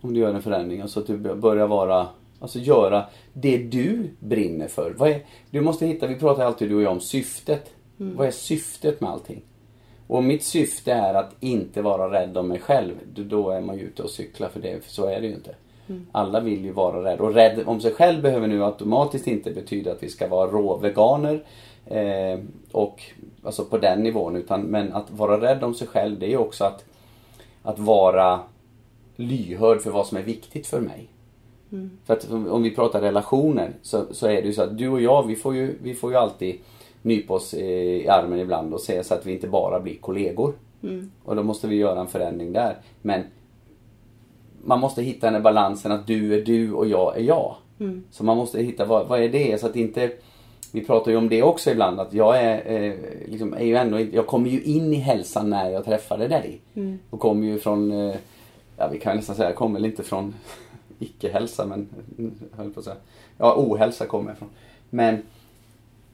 Om 0.00 0.14
du 0.14 0.20
gör 0.20 0.34
en 0.34 0.42
förändring, 0.42 0.80
alltså 0.80 1.00
att 1.00 1.06
du 1.06 1.16
börjar 1.16 1.66
vara, 1.66 2.06
alltså 2.40 2.58
göra 2.58 3.04
det 3.32 3.58
du 3.58 4.10
brinner 4.18 4.68
för. 4.68 5.06
Är, 5.06 5.20
du 5.50 5.60
måste 5.60 5.86
hitta, 5.86 6.06
vi 6.06 6.14
pratar 6.14 6.44
alltid 6.44 6.68
du 6.68 6.74
och 6.74 6.82
jag 6.82 6.92
om 6.92 7.00
syftet. 7.00 7.70
Vad 8.16 8.26
är 8.26 8.30
syftet 8.30 9.00
med 9.00 9.10
allting? 9.10 9.42
Och 10.06 10.18
om 10.18 10.26
mitt 10.26 10.42
syfte 10.42 10.92
är 10.92 11.14
att 11.14 11.34
inte 11.40 11.82
vara 11.82 12.20
rädd 12.20 12.36
om 12.36 12.48
mig 12.48 12.58
själv, 12.58 12.94
då- 13.14 13.50
är 13.50 13.60
man 13.60 13.78
ju 13.78 13.82
ute 13.84 14.02
och 14.02 14.10
cyklar 14.10 14.48
för 14.48 14.60
det, 14.60 14.84
för 14.84 14.90
så 14.90 15.06
är 15.06 15.20
det 15.20 15.26
ju 15.26 15.34
inte. 15.34 15.54
Alla 16.12 16.40
vill 16.40 16.64
ju 16.64 16.72
vara 16.72 17.04
rädda. 17.04 17.22
Och 17.22 17.34
rädd 17.34 17.62
om 17.66 17.80
sig 17.80 17.92
själv 17.94 18.22
behöver 18.22 18.48
nu 18.48 18.64
automatiskt 18.64 19.26
inte 19.26 19.50
betyda 19.50 19.92
att 19.92 20.02
vi 20.02 20.08
ska 20.08 20.28
vara 20.28 20.50
råveganer. 20.50 21.44
Eh, 21.86 22.38
och 22.72 23.02
alltså 23.42 23.64
på 23.64 23.78
den 23.78 24.02
nivån. 24.02 24.36
Utan, 24.36 24.62
men 24.62 24.92
att 24.92 25.10
vara 25.10 25.40
rädd 25.40 25.64
om 25.64 25.74
sig 25.74 25.86
själv 25.86 26.18
det 26.18 26.26
är 26.26 26.30
ju 26.30 26.36
också 26.38 26.64
att, 26.64 26.84
att 27.62 27.78
vara 27.78 28.40
lyhörd 29.16 29.80
för 29.80 29.90
vad 29.90 30.06
som 30.06 30.18
är 30.18 30.22
viktigt 30.22 30.66
för 30.66 30.80
mig. 30.80 31.08
För 32.04 32.14
att 32.14 32.30
om 32.30 32.62
vi 32.62 32.74
pratar 32.74 33.00
relationer 33.00 33.72
så, 33.82 34.04
så 34.10 34.26
är 34.26 34.42
det 34.42 34.48
ju 34.48 34.52
så 34.52 34.62
att 34.62 34.78
du 34.78 34.88
och 34.88 35.00
jag 35.00 35.26
vi 35.26 35.36
får 35.36 35.54
ju, 35.54 35.78
vi 35.82 35.94
får 35.94 36.10
ju 36.10 36.16
alltid 36.16 36.58
nypa 37.02 37.34
oss 37.34 37.54
i, 37.54 38.08
armen 38.08 38.38
ibland 38.38 38.74
och 38.74 38.80
säga 38.80 39.04
så 39.04 39.14
att 39.14 39.26
vi 39.26 39.32
inte 39.32 39.48
bara 39.48 39.80
blir 39.80 39.96
kollegor. 39.96 40.54
Och 41.24 41.36
då 41.36 41.42
måste 41.42 41.68
vi 41.68 41.76
göra 41.76 42.00
en 42.00 42.06
förändring 42.06 42.52
där. 42.52 42.76
Men 43.02 43.22
man 44.64 44.80
måste 44.80 45.02
hitta 45.02 45.26
den 45.26 45.34
här 45.34 45.42
balansen 45.42 45.92
att 45.92 46.06
du 46.06 46.34
är 46.34 46.44
du 46.44 46.72
och 46.72 46.86
jag 46.86 47.16
är 47.16 47.22
jag. 47.22 47.54
Så 48.10 48.24
man 48.24 48.36
måste 48.36 48.62
hitta 48.62 48.84
vad, 48.84 49.08
vad 49.08 49.22
är 49.22 49.28
det 49.28 49.60
så 49.60 49.66
att 49.66 49.76
inte 49.76 50.10
vi 50.72 50.84
pratar 50.84 51.10
ju 51.10 51.16
om 51.16 51.28
det 51.28 51.42
också 51.42 51.70
ibland 51.70 52.00
att 52.00 52.12
jag 52.12 52.42
är, 52.42 52.72
eh, 52.72 52.94
liksom, 53.28 53.54
är 53.54 53.64
ju 53.64 53.76
ändå 53.76 54.00
inte, 54.00 54.16
jag 54.16 54.26
kommer 54.26 54.50
ju 54.50 54.62
in 54.62 54.92
i 54.92 54.96
hälsan 54.96 55.50
när 55.50 55.70
jag 55.70 55.84
träffade 55.84 56.28
dig. 56.28 56.60
Och 57.10 57.20
kommer 57.20 57.46
ju 57.46 57.58
från, 57.58 57.92
eh, 57.92 58.14
ja 58.76 58.88
vi 58.92 58.98
kan 58.98 59.16
nästan 59.16 59.36
säga, 59.36 59.48
jag 59.48 59.56
kommer 59.56 59.74
väl 59.74 59.90
inte 59.90 60.02
från 60.02 60.34
icke-hälsa 60.98 61.66
men, 61.66 61.88
mm, 62.18 62.34
höll 62.56 62.70
på 62.70 62.80
att 62.80 62.84
säga. 62.84 62.96
Ja, 63.38 63.54
ohälsa 63.56 64.06
kommer 64.06 64.30
jag 64.30 64.36
ifrån. 64.36 64.50
Men, 64.90 65.22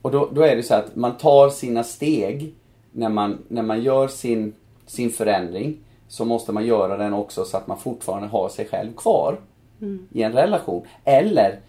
och 0.02 0.10
då, 0.10 0.28
då 0.32 0.42
är 0.42 0.56
det 0.56 0.62
så 0.62 0.74
att 0.74 0.96
man 0.96 1.16
tar 1.16 1.50
sina 1.50 1.84
steg 1.84 2.54
när 2.92 3.08
man, 3.08 3.38
när 3.48 3.62
man 3.62 3.82
gör 3.82 4.08
sin, 4.08 4.52
sin 4.86 5.10
förändring 5.10 5.78
så 6.08 6.24
måste 6.24 6.52
man 6.52 6.66
göra 6.66 6.96
den 6.96 7.12
också 7.12 7.44
så 7.44 7.56
att 7.56 7.66
man 7.66 7.78
fortfarande 7.78 8.28
har 8.28 8.48
sig 8.48 8.66
själv 8.66 8.92
kvar 8.96 9.36
i 10.12 10.22
en 10.22 10.32
relation. 10.32 10.86
Eller 11.04 11.60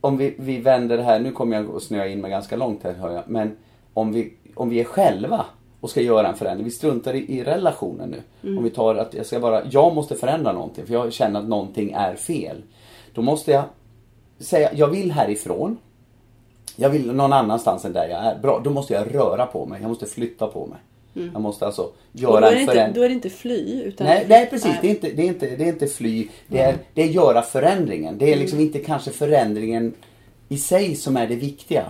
om 0.00 0.16
vi, 0.16 0.34
vi 0.38 0.58
vänder 0.58 0.96
det 0.96 1.02
här, 1.02 1.20
nu 1.20 1.32
kommer 1.32 1.56
jag 1.56 1.76
att 1.76 1.82
snöa 1.82 2.06
in 2.06 2.20
mig 2.20 2.30
ganska 2.30 2.56
långt 2.56 2.82
här 2.82 2.92
hör 2.92 3.10
jag, 3.12 3.22
men 3.26 3.56
om 3.94 4.12
vi, 4.12 4.32
om 4.54 4.68
vi 4.68 4.80
är 4.80 4.84
själva 4.84 5.46
och 5.84 5.90
ska 5.90 6.00
göra 6.00 6.28
en 6.28 6.34
förändring, 6.34 6.64
vi 6.64 6.70
struntar 6.70 7.14
i, 7.14 7.38
i 7.38 7.44
relationen 7.44 8.14
nu. 8.40 8.56
Om 8.56 8.64
vi 8.64 8.70
tar 8.70 8.94
att 8.94 9.14
jag 9.14 9.26
ska 9.26 9.40
bara, 9.40 9.62
jag 9.70 9.94
måste 9.94 10.14
förändra 10.14 10.52
någonting 10.52 10.86
för 10.86 10.94
jag 10.94 11.12
känner 11.12 11.40
att 11.40 11.48
någonting 11.48 11.92
är 11.92 12.14
fel. 12.14 12.62
Då 13.14 13.22
måste 13.22 13.50
jag 13.50 13.64
säga, 14.38 14.70
jag 14.74 14.88
vill 14.88 15.12
härifrån. 15.12 15.76
Jag 16.76 16.90
vill 16.90 17.12
någon 17.12 17.32
annanstans 17.32 17.84
än 17.84 17.92
där 17.92 18.08
jag 18.08 18.24
är. 18.24 18.38
Bra, 18.38 18.60
då 18.64 18.70
måste 18.70 18.94
jag 18.94 19.14
röra 19.14 19.46
på 19.46 19.66
mig. 19.66 19.80
Jag 19.80 19.88
måste 19.88 20.06
flytta 20.06 20.46
på 20.46 20.66
mig. 20.66 20.78
Jag 21.32 21.42
måste 21.42 21.66
alltså 21.66 21.90
göra 22.12 22.50
en 22.50 22.66
förändring. 22.66 22.94
då 22.94 23.02
är 23.02 23.08
det 23.08 23.14
inte 23.14 23.30
fly 23.30 23.82
utan... 23.82 24.06
Nej, 24.06 24.26
nej 24.28 24.46
precis, 24.50 24.76
det 24.80 24.86
är, 24.86 24.90
inte, 24.90 25.10
det, 25.10 25.22
är 25.22 25.26
inte, 25.26 25.56
det 25.56 25.64
är 25.64 25.68
inte 25.68 25.86
fly. 25.86 26.28
Det 26.46 26.60
är, 26.60 26.78
det 26.94 27.02
är 27.02 27.06
göra 27.06 27.42
förändringen. 27.42 28.18
Det 28.18 28.32
är 28.32 28.36
liksom 28.36 28.60
inte 28.60 28.78
kanske 28.78 29.10
förändringen 29.10 29.94
i 30.48 30.58
sig 30.58 30.94
som 30.94 31.16
är 31.16 31.26
det 31.26 31.36
viktiga. 31.36 31.84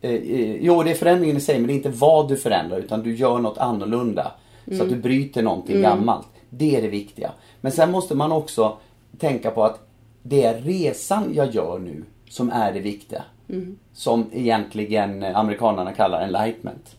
Eh, 0.00 0.10
eh, 0.10 0.56
jo, 0.60 0.82
det 0.82 0.90
är 0.90 0.94
förändringen 0.94 1.36
i 1.36 1.40
sig 1.40 1.58
men 1.58 1.66
det 1.66 1.72
är 1.72 1.74
inte 1.74 1.88
vad 1.88 2.28
du 2.28 2.36
förändrar 2.36 2.78
utan 2.78 3.02
du 3.02 3.16
gör 3.16 3.38
något 3.38 3.58
annorlunda. 3.58 4.32
Så 4.76 4.82
att 4.82 4.88
du 4.88 4.96
bryter 4.96 5.42
någonting 5.42 5.76
gammalt. 5.82 6.28
Det 6.50 6.76
är 6.76 6.82
det 6.82 6.88
viktiga. 6.88 7.32
Men 7.60 7.72
sen 7.72 7.90
måste 7.90 8.14
man 8.14 8.32
också 8.32 8.76
tänka 9.18 9.50
på 9.50 9.64
att 9.64 9.88
det 10.22 10.44
är 10.44 10.60
resan 10.60 11.30
jag 11.34 11.54
gör 11.54 11.78
nu 11.78 12.04
som 12.28 12.50
är 12.50 12.72
det 12.72 12.80
viktiga. 12.80 13.22
Som 13.92 14.26
egentligen 14.32 15.22
amerikanerna 15.24 15.92
kallar 15.92 16.22
enlightenment. 16.22 16.96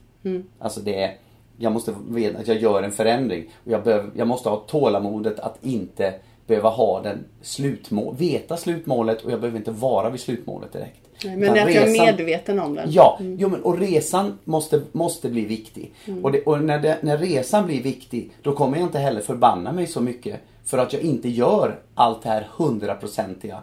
Alltså 0.59 0.79
det 0.79 1.03
är, 1.03 1.15
jag 1.57 1.71
måste 1.71 1.93
veta 2.09 2.39
att 2.39 2.47
jag 2.47 2.61
gör 2.61 2.83
en 2.83 2.91
förändring. 2.91 3.49
Och 3.65 3.71
jag, 3.71 3.83
behöver, 3.83 4.09
jag 4.15 4.27
måste 4.27 4.49
ha 4.49 4.57
tålamodet 4.57 5.39
att 5.39 5.57
inte 5.65 6.13
behöva 6.47 6.69
ha 6.69 7.01
den 7.01 7.25
slutmål, 7.41 8.15
veta 8.15 8.57
slutmålet 8.57 9.21
och 9.21 9.31
jag 9.31 9.39
behöver 9.39 9.57
inte 9.59 9.71
vara 9.71 10.09
vid 10.09 10.19
slutmålet 10.19 10.73
direkt. 10.73 11.07
Nej, 11.25 11.37
men 11.37 11.51
att 11.51 11.73
jag 11.73 11.87
är 11.87 12.05
medveten 12.05 12.59
om 12.59 12.75
den. 12.75 12.91
Ja, 12.91 13.17
jo, 13.19 13.49
men, 13.49 13.61
och 13.61 13.77
resan 13.77 14.37
måste, 14.43 14.81
måste 14.91 15.29
bli 15.29 15.45
viktig. 15.45 15.93
Och, 16.23 16.31
det, 16.31 16.41
och 16.41 16.63
när, 16.63 16.79
det, 16.79 16.97
när 17.01 17.17
resan 17.17 17.65
blir 17.65 17.83
viktig, 17.83 18.31
då 18.41 18.53
kommer 18.53 18.77
jag 18.77 18.87
inte 18.87 18.99
heller 18.99 19.21
förbanna 19.21 19.71
mig 19.71 19.87
så 19.87 20.01
mycket 20.01 20.41
för 20.65 20.77
att 20.77 20.93
jag 20.93 21.01
inte 21.01 21.29
gör 21.29 21.79
allt 21.95 22.23
det 22.23 22.29
här 22.29 22.47
hundraprocentiga. 22.55 23.59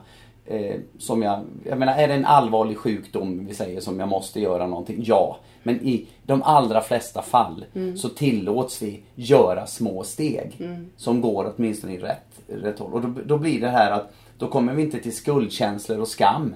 Eh, 0.46 0.76
som 0.98 1.22
jag, 1.22 1.40
jag 1.64 1.78
menar, 1.78 1.94
är 1.94 2.08
det 2.08 2.14
en 2.14 2.24
allvarlig 2.24 2.76
sjukdom, 2.76 3.46
vi 3.46 3.54
säger, 3.54 3.80
som 3.80 4.00
jag 4.00 4.08
måste 4.08 4.40
göra 4.40 4.66
någonting? 4.66 5.02
Ja. 5.06 5.36
Men 5.62 5.80
i 5.80 6.06
de 6.22 6.42
allra 6.42 6.80
flesta 6.80 7.22
fall 7.22 7.64
så 7.96 8.08
tillåts 8.08 8.82
vi 8.82 9.00
göra 9.14 9.66
små 9.66 10.04
steg 10.04 10.68
som 10.96 11.20
går 11.20 11.52
åtminstone 11.56 11.94
i 11.94 11.98
rätt, 11.98 12.40
rätt 12.46 12.78
håll. 12.78 12.92
Och 12.92 13.00
då, 13.00 13.14
då 13.24 13.38
blir 13.38 13.60
det 13.60 13.68
här 13.68 13.90
att 13.90 14.12
då 14.38 14.48
kommer 14.48 14.74
vi 14.74 14.82
inte 14.82 14.98
till 14.98 15.16
skuldkänslor 15.16 15.98
och 16.00 16.08
skam 16.08 16.54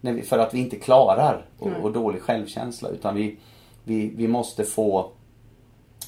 vi, 0.00 0.22
för 0.22 0.38
att 0.38 0.54
vi 0.54 0.58
inte 0.58 0.76
klarar 0.76 1.44
och, 1.58 1.70
och 1.82 1.92
dålig 1.92 2.22
självkänsla 2.22 2.88
utan 2.88 3.14
vi, 3.14 3.36
vi, 3.84 4.12
vi 4.16 4.28
måste 4.28 4.64
få 4.64 5.10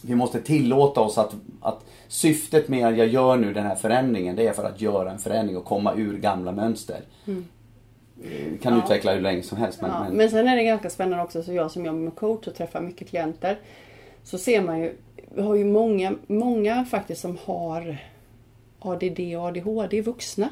vi 0.03 0.15
måste 0.15 0.41
tillåta 0.41 1.01
oss 1.01 1.19
att, 1.19 1.35
att 1.61 1.85
syftet 2.09 2.69
med 2.69 2.87
att 2.87 2.97
jag 2.97 3.09
gör 3.09 3.37
nu 3.37 3.53
den 3.53 3.67
här 3.67 3.75
förändringen 3.75 4.37
det 4.37 4.47
är 4.47 4.53
för 4.53 4.65
att 4.65 4.81
göra 4.81 5.11
en 5.11 5.19
förändring 5.19 5.57
och 5.57 5.65
komma 5.65 5.95
ur 5.95 6.19
gamla 6.19 6.53
mönster. 6.53 7.01
Eh, 7.27 8.59
Kan 8.63 8.75
Ja. 8.77 8.85
utveckla 8.85 9.15
hur 9.15 9.21
länge 9.21 9.43
som 9.43 9.59
helst 9.59 9.81
men, 9.83 9.91
Ja, 9.91 10.03
men, 10.05 10.17
men 10.17 10.31
sen 10.31 10.49
är 10.49 10.57
det 10.57 10.65
ganska 10.65 10.91
spännande 10.91 11.25
också, 11.25 11.43
så 11.43 11.53
jag 11.53 11.71
som 11.71 11.85
jobbar 11.85 11.99
med 11.99 12.15
coach 12.15 12.47
och 12.47 12.55
träffar 12.55 12.81
mycket 12.81 13.09
klienter. 13.09 13.59
Så 14.25 14.39
ser 14.39 14.63
man 14.63 14.79
ju, 14.81 14.95
vi 15.35 15.43
har 15.43 15.55
ju 15.55 15.65
många, 15.65 16.15
många 16.27 16.85
faktiskt 16.85 17.21
som 17.21 17.39
har 17.45 17.99
ADD 18.79 19.21
och 19.37 19.43
ADHD 19.47 20.01
vuxna. 20.01 20.49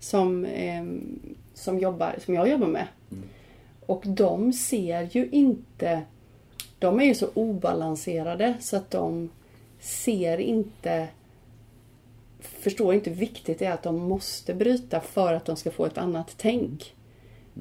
Som, 0.00 0.44
ehm, 0.44 1.18
som, 1.54 1.78
jobbar, 1.78 2.14
som 2.24 2.34
jag 2.34 2.48
jobbar 2.48 2.66
med. 2.66 2.86
Och 3.86 4.02
de 4.06 4.52
ser 4.52 5.08
ju 5.12 5.28
inte, 5.28 6.02
de 6.78 7.00
är 7.00 7.04
ju 7.04 7.14
så 7.14 7.28
obalanserade 7.34 8.54
så 8.60 8.76
att 8.76 8.90
de 8.90 9.30
ser 9.80 10.38
inte 10.38 11.08
förstår 12.40 12.94
inte 12.94 13.10
hur 13.10 13.16
viktigt 13.16 13.58
det 13.58 13.64
är 13.64 13.72
att 13.72 13.82
de 13.82 13.96
måste 13.96 14.54
bryta 14.54 15.00
för 15.00 15.34
att 15.34 15.44
de 15.44 15.56
ska 15.56 15.70
få 15.70 15.86
ett 15.86 15.98
annat 15.98 16.34
tänk. 16.36 16.94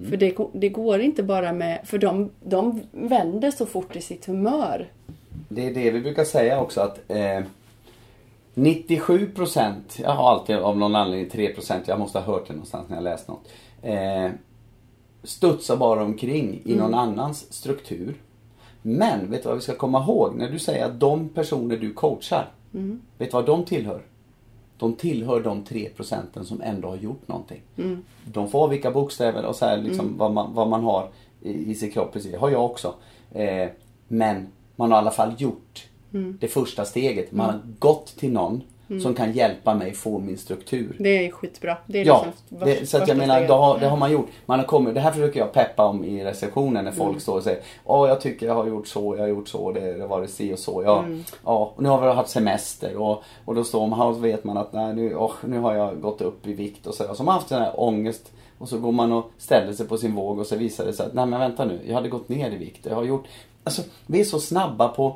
För 0.10 0.18
det, 0.18 0.38
det 0.54 0.70
går 0.70 1.00
inte 1.00 1.24
bara 1.24 1.54
med... 1.54 1.80
För 1.84 1.98
de, 1.98 2.30
de 2.44 2.82
vänder 2.92 3.52
så 3.52 3.66
fort 3.66 3.96
i 3.96 4.02
sitt 4.02 4.26
humör. 4.26 4.88
Det 5.50 5.68
är 5.68 5.74
det 5.74 5.92
vi 5.92 6.02
brukar 6.02 6.24
säga 6.24 6.62
också 6.62 6.82
att 6.82 7.00
eh, 7.12 7.42
97% 8.56 9.74
jag 9.98 10.12
har 10.12 10.30
alltid 10.30 10.56
av 10.56 10.78
någon 10.78 10.96
anledning 10.96 11.30
3% 11.30 11.82
jag 11.86 12.00
måste 12.00 12.20
ha 12.20 12.26
hört 12.26 12.48
det 12.48 12.54
någonstans 12.54 12.90
när 12.90 12.98
jag 12.98 13.04
läst 13.04 13.28
något. 13.28 13.48
Eh, 13.82 14.30
studsar 15.24 15.78
bara 15.78 16.04
omkring 16.04 16.62
i 16.66 16.76
någon 16.76 16.94
annans 16.94 17.54
struktur. 17.54 18.16
Men 18.82 19.32
vet 19.32 19.44
du 19.44 19.48
vad 19.50 19.58
vi 19.58 19.64
ska 19.64 19.76
komma 19.76 20.04
ihåg? 20.04 20.36
När 20.36 20.50
du 20.52 20.60
säger 20.60 20.86
att 20.86 21.00
de 21.00 21.30
personer 21.30 21.78
du 21.78 21.94
coachar, 21.94 22.52
vet 23.18 23.32
du 23.32 23.36
vad 23.36 23.46
de 23.46 23.66
tillhör? 23.66 24.02
De 24.78 24.94
tillhör 24.94 25.40
de 25.44 25.64
3 25.64 25.90
procenten 25.90 26.46
som 26.46 26.62
ändå 26.62 26.88
har 26.88 26.96
gjort 26.96 27.28
någonting. 27.28 27.62
De 28.26 28.50
får 28.50 28.68
vilka 28.68 28.92
bokstäver 28.92 29.46
och 29.46 29.56
så 29.56 29.66
här, 29.66 29.78
liksom, 29.78 30.18
vad, 30.18 30.34
man, 30.34 30.54
vad 30.54 30.68
man 30.70 30.84
har 30.84 31.10
i, 31.42 31.72
i 31.72 31.76
sin 31.76 31.92
kropp. 31.92 32.14
Precis. 32.14 32.32
Det 32.32 32.38
har 32.38 32.50
jag 32.50 32.66
också. 32.66 32.94
Eh, 33.32 33.68
men 34.08 34.48
man 34.76 34.92
har 34.92 34.98
i 34.98 35.02
alla 35.02 35.12
fall 35.12 35.34
gjort 35.38 35.88
det 36.40 36.48
första 36.48 36.86
steget. 36.86 37.32
Man 37.32 37.46
har 37.50 37.60
gått 37.80 38.06
till 38.18 38.32
någon 38.32 38.62
som 39.02 39.14
kan 39.14 39.32
hjälpa 39.32 39.76
mig 39.76 39.94
få 39.94 40.20
min 40.20 40.38
struktur. 40.38 40.96
Det 41.00 41.26
är 41.28 41.32
skitbra. 41.32 41.78
Det 41.86 42.02
är 42.02 42.06
Ja, 42.06 42.26
liksom 42.26 42.60
det, 42.68 42.90
så 42.90 42.98
att 42.98 43.08
jag 43.08 43.18
menar, 43.18 43.42
det 43.42 43.54
har, 43.54 43.80
det 43.80 43.88
har 43.88 43.98
man 43.98 44.12
gjort. 44.12 44.28
Man 44.46 44.60
har 44.60 44.66
kommit, 44.66 44.94
det 44.94 45.00
här 45.00 45.12
försöker 45.12 45.40
jag 45.40 45.54
peppa 45.54 45.86
om 45.86 46.04
i 46.04 46.24
receptionen 46.26 46.86
när 46.86 46.92
folk 46.92 47.10
Mm. 47.10 47.20
står 47.20 47.38
och 47.38 47.44
säger 47.44 47.60
Åh, 47.86 48.10
jag 48.10 48.22
tycker 48.22 48.46
jag 48.46 48.54
har 48.56 48.68
gjort 48.68 48.88
så, 48.88 49.16
jag 49.16 49.22
har 49.22 49.28
gjort 49.28 49.48
så, 49.48 49.72
det, 49.72 49.94
det 49.94 50.02
har 50.02 50.08
varit 50.08 50.30
si 50.30 50.54
och 50.54 50.60
så. 50.60 50.84
Ja, 50.86 51.00
Mm. 51.00 51.24
ja, 51.46 51.74
och 51.76 51.84
nu 51.84 51.90
har 51.90 52.02
vi 52.02 52.14
haft 52.14 52.30
semester 52.30 52.96
och, 52.98 53.24
och 53.46 53.56
då 53.56 53.64
står 53.64 53.88
man 53.88 54.00
här 54.00 54.08
och 54.08 54.26
vet 54.26 54.44
man 54.44 54.58
att 54.58 54.74
nej, 54.74 54.94
nu, 54.96 55.16
åh, 55.16 55.32
nu 55.46 55.60
har 55.60 55.74
jag 55.76 56.02
gått 56.02 56.22
upp 56.22 56.48
i 56.48 56.54
vikt 56.54 56.88
och 56.88 56.94
så. 56.94 57.10
Och 57.10 57.16
så 57.18 57.22
har 57.22 57.26
man 57.26 57.34
haft 57.36 57.48
sån 57.50 57.58
här 57.62 57.80
ångest 57.80 58.32
och 58.58 58.70
så 58.70 58.78
går 58.80 58.92
man 58.92 59.12
och 59.12 59.32
ställer 59.38 59.74
sig 59.74 59.88
på 59.88 59.98
sin 59.98 60.16
våg 60.16 60.40
och 60.40 60.48
så 60.48 60.56
visar 60.56 60.86
det 60.86 60.94
sig 60.94 61.06
att 61.06 61.14
nej 61.14 61.26
men 61.26 61.40
vänta 61.40 61.66
nu, 61.66 61.80
jag 61.88 61.94
hade 61.96 62.10
gått 62.10 62.30
ner 62.30 62.52
i 62.52 62.58
vikt. 62.58 62.86
Jag 62.86 62.96
har 62.96 63.04
gjort, 63.04 63.26
alltså 63.64 63.82
vi 64.06 64.20
är 64.20 64.26
så 64.26 64.40
snabba 64.40 64.88
på 64.88 65.16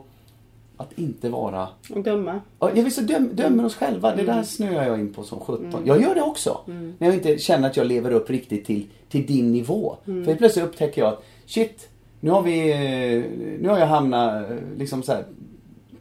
att 0.77 0.99
inte 0.99 1.29
vara 1.29 1.67
Och 1.95 2.03
döma. 2.03 2.41
Ja, 2.59 2.71
jag 2.75 2.83
vill 2.83 2.93
så 2.93 3.01
döm, 3.01 3.29
dömer 3.33 3.65
oss 3.65 3.75
själva. 3.75 4.15
Det 4.15 4.23
där 4.23 4.43
snöar 4.43 4.85
jag 4.87 4.99
in 4.99 5.13
på 5.13 5.23
som 5.23 5.39
17. 5.39 5.73
Jag 5.85 6.01
gör 6.01 6.15
det 6.15 6.21
också. 6.21 6.59
När 6.97 7.07
jag 7.07 7.13
inte 7.13 7.37
känner 7.37 7.69
att 7.69 7.77
jag 7.77 7.87
lever 7.87 8.11
upp 8.11 8.29
riktigt 8.29 8.65
till, 8.65 8.85
till 9.09 9.25
din 9.25 9.51
nivå. 9.51 9.95
För 10.05 10.25
helt 10.25 10.37
plötsligt 10.37 10.65
upptäcker 10.65 11.01
jag 11.01 11.13
att 11.13 11.23
shit, 11.45 11.89
nu 12.19 12.31
har 12.31 12.41
vi, 12.41 12.71
eh, 12.71 13.23
nu 13.61 13.69
har 13.69 13.79
jag 13.79 13.87
hamnat 13.87 14.49
eh, 14.51 14.57
liksom 14.77 15.03
så 15.03 15.11
här, 15.11 15.23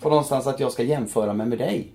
på 0.00 0.08
någonstans 0.08 0.46
att 0.46 0.60
jag 0.60 0.72
ska 0.72 0.82
jämföra 0.82 1.32
mig 1.32 1.46
med 1.46 1.58
dig. 1.58 1.92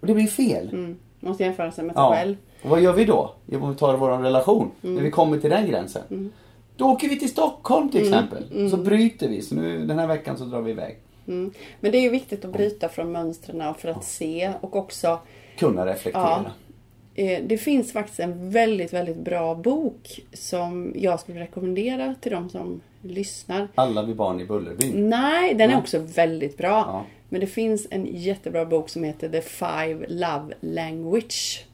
Och 0.00 0.06
det 0.06 0.14
blir 0.14 0.26
fel. 0.26 0.68
Mm. 0.72 0.96
Måste 1.20 1.42
jämföra 1.42 1.72
sig 1.72 1.84
med 1.84 1.94
sig 1.94 2.02
Ja. 2.02 2.12
själv. 2.14 2.36
Och 2.62 2.70
vad 2.70 2.80
gör 2.80 2.92
vi 2.92 3.04
då? 3.04 3.34
Om 3.60 3.70
vi 3.70 3.76
tar 3.76 3.96
vår 3.96 4.08
relation. 4.18 4.70
När 4.80 5.02
vi 5.02 5.10
kommer 5.10 5.38
till 5.38 5.50
den 5.50 5.66
gränsen. 5.68 6.30
Då 6.76 6.84
åker 6.84 7.08
vi 7.08 7.18
till 7.18 7.28
Stockholm 7.30 7.88
till 7.88 8.00
exempel. 8.02 8.70
Så 8.70 8.76
bryter 8.76 9.28
vi. 9.28 9.42
Så 9.42 9.54
nu, 9.54 9.86
den 9.86 9.98
här 9.98 10.06
veckan 10.06 10.36
så 10.38 10.44
drar 10.44 10.60
vi 10.60 10.70
iväg. 10.70 10.98
Mm. 11.28 11.52
Men 11.80 11.92
det 11.92 11.98
är 11.98 12.02
ju 12.02 12.10
viktigt 12.10 12.44
att 12.44 12.52
bryta 12.52 12.88
från 12.88 13.12
mönstren 13.12 13.74
för 13.74 13.88
att 13.88 14.04
se 14.04 14.52
och 14.60 14.76
också 14.76 15.18
Kunna 15.58 15.86
reflektera. 15.86 16.52
Eh, 17.14 17.42
Det 17.44 17.58
finns 17.58 17.92
faktiskt 17.92 18.20
en 18.20 18.50
väldigt, 18.50 18.92
väldigt 18.92 19.16
bra 19.16 19.54
bok 19.54 20.20
som 20.32 20.92
jag 20.96 21.20
skulle 21.20 21.40
rekommendera 21.40 22.14
till 22.20 22.32
de 22.32 22.48
som 22.50 22.80
lyssnar. 23.02 23.68
Alla 23.74 24.02
vi 24.02 24.14
barn 24.14 24.40
i 24.40 24.44
Bullerbyn. 24.44 25.10
Nej, 25.10 25.54
den 25.54 25.70
är 25.70 25.78
också 25.78 25.98
väldigt 25.98 26.56
bra. 26.58 26.68
Ja. 26.68 27.04
Men 27.28 27.40
det 27.40 27.46
finns 27.46 27.86
en 27.90 28.06
jättebra 28.10 28.64
bok 28.64 28.88
som 28.88 29.04
heter 29.04 29.28
The 29.28 29.40
Five 29.42 30.06
Love 30.08 30.54
Language. 30.60 31.64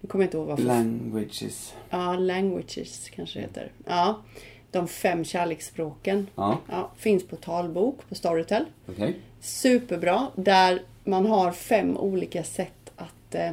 Nu 0.00 0.08
kommer 0.08 0.24
jag 0.24 0.26
inte 0.28 0.36
ihåg 0.36 0.46
varför. 0.46 0.62
Languages. 0.62 1.74
ja, 1.90 2.16
Languages 2.16 3.10
kanske 3.14 3.38
det 3.38 3.42
heter. 3.42 3.72
Ja. 3.86 4.22
De 4.70 4.88
fem 4.88 5.24
kärleksspråken. 5.24 6.26
Ja, 6.34 6.58
Ja, 6.70 6.90
finns 6.96 7.26
på 7.28 7.36
talbok 7.36 8.08
på 8.08 8.14
Storytel. 8.14 8.64
okej. 8.88 9.16
Superbra. 9.40 10.26
Där 10.36 10.82
man 11.04 11.26
har 11.26 11.52
fem 11.52 11.96
olika 11.96 12.42
sätt 12.44 12.92
att 12.96 13.34
eh, 13.34 13.50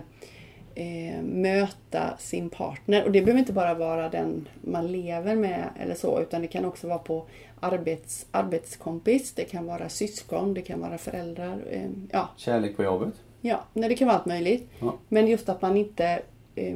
eh, 0.75 1.21
möta 1.21 2.17
sin 2.17 2.49
partner. 2.49 3.03
Och 3.03 3.11
det 3.11 3.21
behöver 3.21 3.39
inte 3.39 3.53
bara 3.53 3.73
vara 3.73 4.09
den 4.09 4.47
man 4.61 4.87
lever 4.91 5.35
med 5.35 5.69
eller 5.79 5.95
så. 5.95 6.21
Utan 6.21 6.41
det 6.41 6.47
kan 6.47 6.65
också 6.65 6.87
vara 6.87 6.97
på 6.99 7.25
arbets, 7.59 8.25
arbetskompis. 8.31 9.33
Det 9.33 9.43
kan 9.43 9.65
vara 9.65 9.89
syskon. 9.89 10.53
Det 10.53 10.61
kan 10.61 10.79
vara 10.81 10.97
föräldrar. 10.97 11.59
Eh, 11.69 11.89
ja, 12.11 12.29
Kärlek 12.37 12.75
på 12.77 12.83
jobbet. 12.83 13.13
ja, 13.41 13.63
nej, 13.73 13.89
det 13.89 13.95
kan 13.95 14.07
vara 14.07 14.17
allt 14.17 14.25
möjligt. 14.25 14.69
Ja. 14.79 14.95
Men 15.09 15.27
just 15.27 15.49
att 15.49 15.61
man 15.61 15.77
inte 15.77 16.21
eh, 16.55 16.75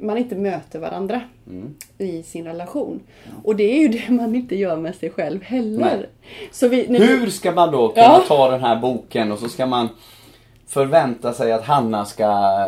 man 0.00 0.18
inte 0.18 0.34
möter 0.34 0.78
varandra 0.78 1.20
i 1.98 2.22
sin 2.22 2.44
relation. 2.44 3.00
Och 3.44 3.56
det 3.56 3.64
är 3.76 3.80
ju 3.80 3.88
det 3.88 4.10
man 4.10 4.34
inte 4.34 4.56
gör 4.56 4.76
med 4.76 4.94
sig 4.94 5.10
själv 5.10 5.42
heller. 5.42 6.08
Vi, 6.60 6.86
Hur 6.98 7.24
vi, 7.24 7.30
ska 7.30 7.52
man 7.52 7.72
då 7.72 7.88
kunna 7.88 8.04
Ja. 8.06 8.22
ta 8.28 8.50
den 8.50 8.60
här 8.60 8.76
boken 8.80 9.32
och 9.32 9.38
så 9.38 9.48
ska 9.48 9.66
man 9.66 9.88
förvänta 10.66 11.32
sig 11.32 11.52
att 11.52 11.64
Hanna 11.64 12.04
ska 12.04 12.66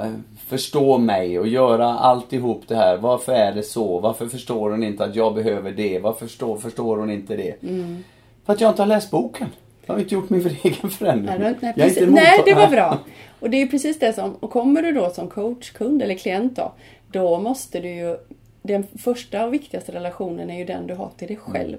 förstå 0.48 0.98
mig 0.98 1.38
och 1.38 1.48
göra 1.48 1.86
alltihop 1.98 2.62
det 2.68 2.76
här. 2.76 2.96
Varför 2.96 3.32
är 3.32 3.52
det 3.54 3.62
så? 3.62 4.00
Varför 4.00 4.26
förstår 4.26 4.70
hon 4.70 4.82
inte 4.84 5.04
att 5.04 5.16
jag 5.16 5.34
behöver 5.34 5.72
det? 5.72 5.98
Varför 5.98 6.26
förstår, 6.26 6.56
förstår 6.56 6.96
hon 6.96 7.10
inte 7.10 7.36
det? 7.36 7.62
Mm. 7.62 8.04
För 8.46 8.52
att 8.52 8.60
jag 8.60 8.70
inte 8.70 8.82
har 8.82 8.86
läst 8.86 9.10
boken. 9.10 9.48
Jag 9.86 9.94
har 9.94 10.00
inte 10.00 10.14
gjort 10.14 10.30
min 10.30 10.46
egen 10.62 10.90
förändring. 10.90 11.40
Nej, 11.40 11.54
nej, 11.60 11.72
Jag 11.76 11.78
är 11.78 11.82
precis. 11.88 12.02
inte 12.02 12.12
nej, 12.12 12.42
det 12.44 12.54
var 12.54 12.68
bra. 12.68 12.98
Och 13.40 13.50
det 13.50 13.62
är 13.62 13.66
precis 13.66 13.98
det 13.98 14.12
som, 14.12 14.34
och 14.34 14.50
kommer 14.50 14.82
du 14.82 14.92
då 14.92 15.10
som 15.10 15.28
coach, 15.28 15.70
kund 15.70 16.02
eller 16.02 16.14
klient 16.14 16.56
då, 16.56 16.72
då 17.16 17.38
måste 17.38 17.80
du 17.80 17.88
ju, 17.88 18.16
den 18.62 18.86
första 18.98 19.46
och 19.46 19.54
viktigaste 19.54 19.92
relationen 19.92 20.50
är 20.50 20.58
ju 20.58 20.64
den 20.64 20.86
du 20.86 20.94
har 20.94 21.10
till 21.16 21.28
dig 21.28 21.36
själv. 21.36 21.76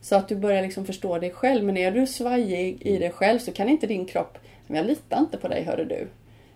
Så 0.00 0.16
att 0.16 0.28
du 0.28 0.36
börjar 0.36 0.62
liksom 0.62 0.84
förstå 0.84 1.18
dig 1.18 1.30
själv. 1.30 1.64
Men 1.64 1.76
är 1.76 1.90
du 1.90 2.06
svajig 2.06 2.78
i 2.80 2.98
dig 2.98 3.10
själv 3.10 3.38
så 3.38 3.52
kan 3.52 3.68
inte 3.68 3.86
din 3.86 4.06
kropp, 4.06 4.38
men 4.66 4.76
jag 4.76 4.86
litar 4.86 5.18
inte 5.18 5.36
på 5.36 5.48
dig 5.48 5.64
hörru 5.64 5.84
du. 5.84 6.06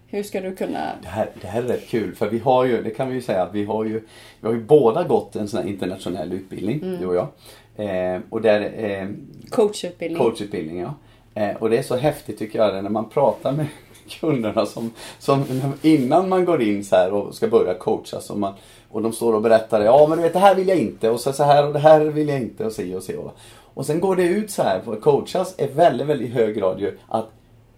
Hur 0.06 0.22
ska 0.22 0.40
du 0.40 0.56
kunna... 0.56 0.90
Det 1.02 1.08
här, 1.08 1.28
det 1.40 1.46
här 1.46 1.62
är 1.62 1.66
rätt 1.66 1.88
kul 1.88 2.14
för 2.14 2.28
vi 2.28 2.38
har 2.38 2.64
ju, 2.64 2.82
det 2.82 2.90
kan 2.90 3.08
vi 3.08 3.14
ju 3.14 3.22
säga 3.22 3.42
att 3.42 3.54
vi 3.54 3.64
har 3.64 3.84
ju, 3.84 4.00
vi 4.40 4.46
har 4.46 4.54
ju 4.54 4.62
båda 4.64 5.04
gått 5.04 5.37
en 5.37 5.49
sån 5.49 5.62
här 5.62 5.68
internationell 5.68 6.32
utbildning, 6.32 6.82
Mm. 6.82 7.00
du 7.00 7.06
och 7.06 7.14
jag. 7.14 7.28
Eh, 7.76 8.20
och 8.30 8.42
där, 8.42 8.60
eh, 8.84 9.08
Coachutbildning. 9.50 10.22
coachutbildning 10.22 10.80
ja. 10.80 10.94
Eh, 11.34 11.56
och 11.56 11.70
det 11.70 11.78
är 11.78 11.82
så 11.82 11.96
häftigt 11.96 12.38
tycker 12.38 12.58
jag 12.58 12.82
när 12.84 12.90
man 12.90 13.08
pratar 13.08 13.52
med 13.52 13.66
kunderna 14.11 14.67
som, 14.67 14.90
som 15.19 15.45
innan 15.83 16.29
man 16.29 16.45
går 16.45 16.62
in 16.62 16.85
så 16.85 16.97
här 16.97 17.12
och 17.12 17.35
ska 17.35 17.49
börja 17.49 17.75
coacha 17.75 18.21
så 18.21 18.35
man, 18.35 18.55
och 18.90 19.02
de 19.02 19.12
står 19.12 19.35
och 19.35 19.43
berättar 19.43 19.81
ja 19.81 20.07
men 20.09 20.19
du 20.19 20.23
vet 20.25 20.33
det 20.33 20.38
här 20.38 20.55
vill 20.55 20.69
jag 20.69 20.79
inte 20.79 21.11
och 21.11 21.21
så, 21.21 21.33
så 21.33 21.45
här 21.45 21.67
och 21.67 21.73
det 21.73 21.79
här 21.79 22.00
vill 22.00 22.29
jag 22.29 22.40
inte 22.40 22.64
och 22.64 22.73
se 22.73 22.97
och 22.97 23.02
se 23.02 23.17
och. 23.17 23.37
Och 23.75 23.87
sen 23.87 24.00
går 24.00 24.17
det 24.17 24.23
ut 24.23 24.50
så 24.50 24.62
här, 24.62 24.81
coachas 25.00 25.55
är 25.59 25.69
väldigt, 25.69 26.07
väldigt 26.07 26.33
hög 26.33 26.57
grad 26.57 26.81
ju 26.81 26.99
att 27.09 27.26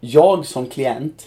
jag 0.01 0.47
som 0.47 0.67
klient 0.67 1.27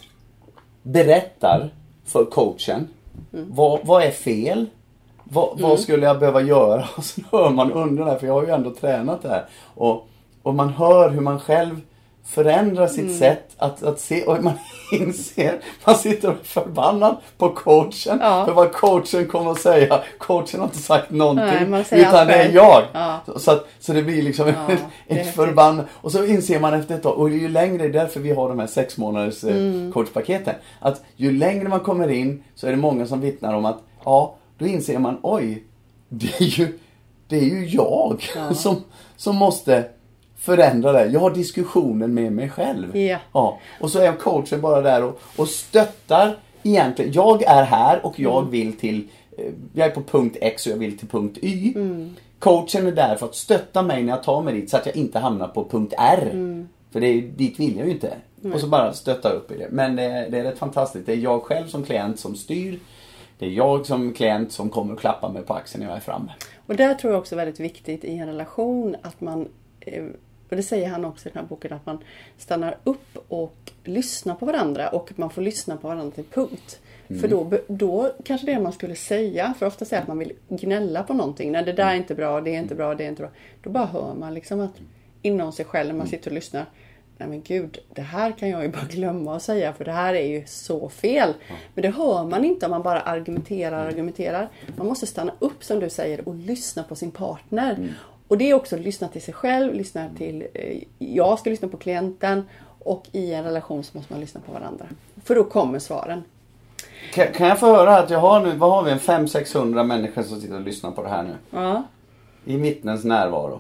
berättar 0.84 1.70
för 2.06 2.26
coachen 2.26 2.88
vad, 3.32 3.80
vad 3.84 4.04
är 4.04 4.12
fel? 4.12 4.66
Vad, 5.24 5.60
vad 5.60 5.80
skulle 5.80 6.06
jag 6.06 6.20
behöva 6.20 6.42
göra? 6.42 6.88
Och 6.98 7.04
så 7.04 7.22
hör 7.32 7.50
man 7.50 7.72
under 7.72 8.06
det 8.06 8.12
här, 8.12 8.18
för 8.18 8.28
jag 8.28 8.34
har 8.34 8.44
ju 8.44 8.50
ändå 8.50 8.72
tränat 8.72 9.22
det 9.22 9.30
här. 9.30 9.46
Och, 9.76 10.08
och 10.44 10.56
man 10.56 10.70
hör 10.70 11.10
hur 11.10 11.22
man 11.22 11.40
själv 11.40 11.82
förändrar 12.26 12.88
sitt 12.88 13.18
sätt 13.18 13.50
att, 13.58 13.84
att 13.84 14.00
se 14.00 14.24
och 14.24 14.44
man 14.44 14.54
inser, 14.92 15.60
man 15.86 15.96
sitter 15.96 16.28
och 16.30 16.34
är 16.40 16.44
förbannad 16.44 17.16
på 17.38 17.50
coachen 17.50 18.20
Ja. 18.22 18.46
för 18.46 18.54
vad 18.54 18.72
coachen 18.74 19.28
kommer 19.28 19.52
att 19.52 19.60
säga. 19.60 20.02
Coachen 20.18 20.60
har 20.60 20.64
inte 20.68 20.78
sagt 20.78 21.12
någonting 21.12 21.70
Nej, 21.70 21.86
utan 21.92 22.28
det 22.28 22.34
är 22.34 22.52
jag. 22.52 22.84
Ja. 22.94 23.20
Så, 23.26 23.40
så, 23.40 23.52
att, 23.52 23.68
så 23.80 23.94
det 23.94 24.04
blir 24.04 24.22
liksom 24.22 24.48
Ja, 24.48 24.54
det 24.68 24.74
är 24.74 24.78
ett 25.08 25.18
häftigt. 25.18 25.36
förbann 25.36 25.82
Och 25.92 26.12
så 26.12 26.26
inser 26.26 26.60
man 26.60 26.74
efter 26.74 26.96
ett 26.96 27.04
tag, 27.04 27.18
och 27.18 27.30
ju 27.30 27.48
längre, 27.50 27.78
det 27.78 28.00
är 28.00 28.04
därför 28.04 28.20
vi 28.20 28.32
har 28.32 28.50
de 28.50 28.60
här 28.60 28.68
sex 28.68 28.98
månaders 28.98 29.44
eh, 29.44 29.56
Mm. 29.56 29.92
coachpaketen. 29.92 30.56
Att 30.80 31.02
ju 31.16 31.32
längre 31.32 31.68
man 31.70 31.80
kommer 31.80 32.08
in 32.08 32.44
så 32.56 32.68
är 32.68 32.72
det 32.72 32.78
många 32.78 33.08
som 33.08 33.22
vittnar 33.22 33.54
om 33.54 33.66
att, 33.66 33.78
ja, 34.06 34.36
då 34.58 34.66
inser 34.68 35.00
man, 35.00 35.18
oj, 35.22 35.64
det 36.10 36.28
är 36.42 36.44
ju, 36.60 36.80
det 37.28 37.36
är 37.38 37.44
ju 37.46 37.66
jag 37.66 38.26
Ja. 38.36 38.54
som, 38.54 38.84
som 39.18 39.36
måste 39.36 39.84
förändra 40.38 40.92
det. 40.92 41.06
Jag 41.06 41.20
har 41.20 41.32
diskussionen 41.32 42.14
med 42.14 42.32
mig 42.32 42.50
själv. 42.50 42.98
Ja. 42.98 43.18
Ja, 43.34 43.60
och 43.80 43.92
så 43.92 44.00
är 44.00 44.12
coachen 44.14 44.62
bara 44.62 44.82
där 44.82 45.04
och, 45.04 45.20
och 45.38 45.48
stöttar 45.48 46.36
egentligen. 46.64 47.12
Jag 47.14 47.44
är 47.44 47.64
här 47.64 48.06
och 48.06 48.20
jag 48.20 48.38
Mm. 48.40 48.52
vill 48.52 48.78
till, 48.78 49.08
eh, 49.38 49.46
jag 49.74 49.88
är 49.88 49.92
på 49.92 50.02
punkt 50.02 50.38
X 50.42 50.66
och 50.66 50.72
jag 50.72 50.78
vill 50.78 50.98
till 50.98 51.08
punkt 51.08 51.38
Y. 51.42 51.74
Mm. 51.76 52.16
Coachen 52.40 52.88
är 52.88 52.92
där 52.92 53.16
för 53.16 53.26
att 53.26 53.36
stötta 53.36 53.82
mig 53.82 54.04
när 54.04 54.14
jag 54.14 54.24
tar 54.24 54.42
mig 54.42 54.54
dit 54.54 54.70
så 54.70 54.78
att 54.78 54.86
jag 54.86 54.96
inte 54.96 55.20
hamnar 55.20 55.48
på 55.48 55.66
punkt 55.66 55.94
R. 55.98 56.30
Mm. 56.32 56.68
För 56.92 57.00
det 57.02 57.08
är, 57.08 57.22
dit 57.22 57.60
vill 57.60 57.78
jag 57.78 57.86
ju 57.88 57.92
inte. 57.94 58.14
Och 58.54 58.60
så 58.60 58.68
bara 58.68 58.94
stötta 58.94 59.30
upp 59.30 59.52
i 59.52 59.58
det. 59.58 59.68
Men 59.72 59.96
det, 59.96 60.28
det 60.32 60.40
är 60.40 60.44
rätt 60.44 60.58
fantastiskt. 60.58 61.06
Det 61.06 61.12
är 61.14 61.18
jag 61.18 61.44
själv 61.44 61.68
som 61.68 61.84
klient 61.84 62.20
som 62.20 62.36
styr. 62.36 62.80
Det 63.40 63.46
är 63.46 63.50
jag 63.50 63.86
som 63.86 64.14
klient 64.14 64.52
som 64.52 64.70
kommer 64.70 64.94
och 64.94 65.00
klappar 65.00 65.30
mig 65.30 65.42
på 65.44 65.54
axeln 65.54 65.84
när 65.84 65.90
jag 65.90 65.98
är 65.98 66.02
framme. 66.02 66.32
Och 66.68 66.76
där 66.76 66.94
tror 66.94 67.14
jag 67.14 67.20
också 67.20 67.36
väldigt 67.36 67.60
viktigt 67.60 68.04
i 68.04 68.18
en 68.18 68.28
relation 68.28 68.96
att 69.02 69.22
man, 69.22 69.48
eh, 69.80 70.04
och 70.50 70.56
det 70.56 70.64
säger 70.64 70.90
han 70.90 71.06
också 71.06 71.30
i 71.30 71.32
den 71.32 71.42
här 71.42 71.50
boken, 71.50 71.74
att 71.74 71.86
man 71.86 71.98
stannar 72.38 72.78
upp 72.84 73.18
och 73.28 73.72
lyssnar 73.84 74.36
på 74.36 74.46
varandra 74.46 74.90
och 74.90 75.12
man 75.16 75.30
får 75.30 75.42
lyssna 75.42 75.78
på 75.78 75.88
varandra 75.88 76.12
till 76.12 76.24
punkt. 76.24 76.80
För 77.08 77.28
då, 77.28 77.52
då 77.68 78.12
kanske 78.26 78.48
det 78.48 78.60
man 78.60 78.74
skulle 78.74 78.96
säga, 78.96 79.54
för 79.60 79.66
ofta 79.66 79.86
säger 79.86 80.02
att 80.02 80.08
man 80.08 80.20
vill 80.20 80.34
gnälla 80.50 81.04
på 81.04 81.14
någonting. 81.14 81.52
Nej 81.52 81.64
det 81.64 81.74
där 81.74 81.92
är 81.92 81.96
inte 81.96 82.16
bra, 82.16 82.42
det 82.42 82.56
är 82.56 82.60
inte 82.60 82.76
bra, 82.76 82.96
det 82.96 83.04
är 83.04 83.10
inte 83.10 83.22
bra. 83.22 83.32
Då 83.64 83.70
bara 83.70 83.86
hör 83.86 84.14
man 84.14 84.34
liksom 84.34 84.62
att 84.62 84.74
inom 85.22 85.52
sig 85.52 85.66
själv 85.66 85.88
när 85.88 85.96
man 85.96 86.08
sitter 86.08 86.32
och 86.32 86.36
lyssnar. 86.36 86.66
Nej 87.18 87.30
men 87.30 87.42
gud, 87.42 87.80
det 87.94 88.02
här 88.02 88.32
kan 88.32 88.50
jag 88.50 88.64
ju 88.64 88.70
bara 88.70 88.86
glömma 88.90 89.36
att 89.36 89.44
säga 89.44 89.74
för 89.74 89.86
det 89.86 89.92
här 89.92 90.14
är 90.14 90.28
ju 90.28 90.44
så 90.46 90.90
fel. 90.90 91.34
Men 91.74 91.82
det 91.82 91.90
hör 91.90 92.26
man 92.26 92.46
inte 92.46 92.66
om 92.66 92.72
man 92.72 92.84
bara 92.84 93.02
argumenterar 93.02 93.82
och 93.82 93.88
argumenterar. 93.88 94.50
Man 94.78 94.88
måste 94.88 95.06
stanna 95.06 95.34
upp 95.40 95.64
som 95.64 95.80
du 95.80 95.90
säger 95.90 96.28
och 96.28 96.36
lyssna 96.36 96.84
på 96.84 96.96
sin 96.96 97.12
partner. 97.12 97.90
Och 98.28 98.38
det 98.38 98.50
är 98.50 98.54
också 98.54 98.76
att 98.76 98.82
lyssna 98.82 99.08
till 99.08 99.22
sig 99.22 99.34
själv, 99.34 99.74
lyssna 99.74 100.10
till... 100.18 100.48
Eh, 100.54 100.84
jag 100.98 101.40
ska 101.40 101.50
lyssna 101.50 101.68
på 101.68 101.78
klienten 101.78 102.44
och 102.80 103.04
i 103.12 103.34
en 103.34 103.44
relation 103.44 103.84
så 103.84 103.98
måste 103.98 104.14
man 104.14 104.22
lyssna 104.22 104.42
på 104.46 104.52
varandra. 104.52 104.86
För 105.24 105.36
då 105.36 105.44
kommer 105.44 105.80
svaren. 105.80 106.24
Kan, 107.14 107.28
kan 107.34 107.48
jag 107.48 107.60
få 107.60 107.66
höra 107.66 107.98
att 107.98 108.10
jag 108.10 108.20
har 108.20 108.40
nu, 108.40 108.56
vad 108.56 108.72
har 108.72 108.84
vi, 108.84 108.92
en 108.92 109.00
500-600 109.00 109.84
människor 109.84 110.24
som 110.24 110.42
sitter 110.42 110.56
och 110.56 110.62
lyssnar 110.62 110.92
på 110.92 111.04
det 111.04 111.10
här 111.10 111.24
nu? 111.24 111.34
Ja, 111.50 111.84
I 112.46 112.58
vittnens 112.58 113.04
närvaro. 113.04 113.60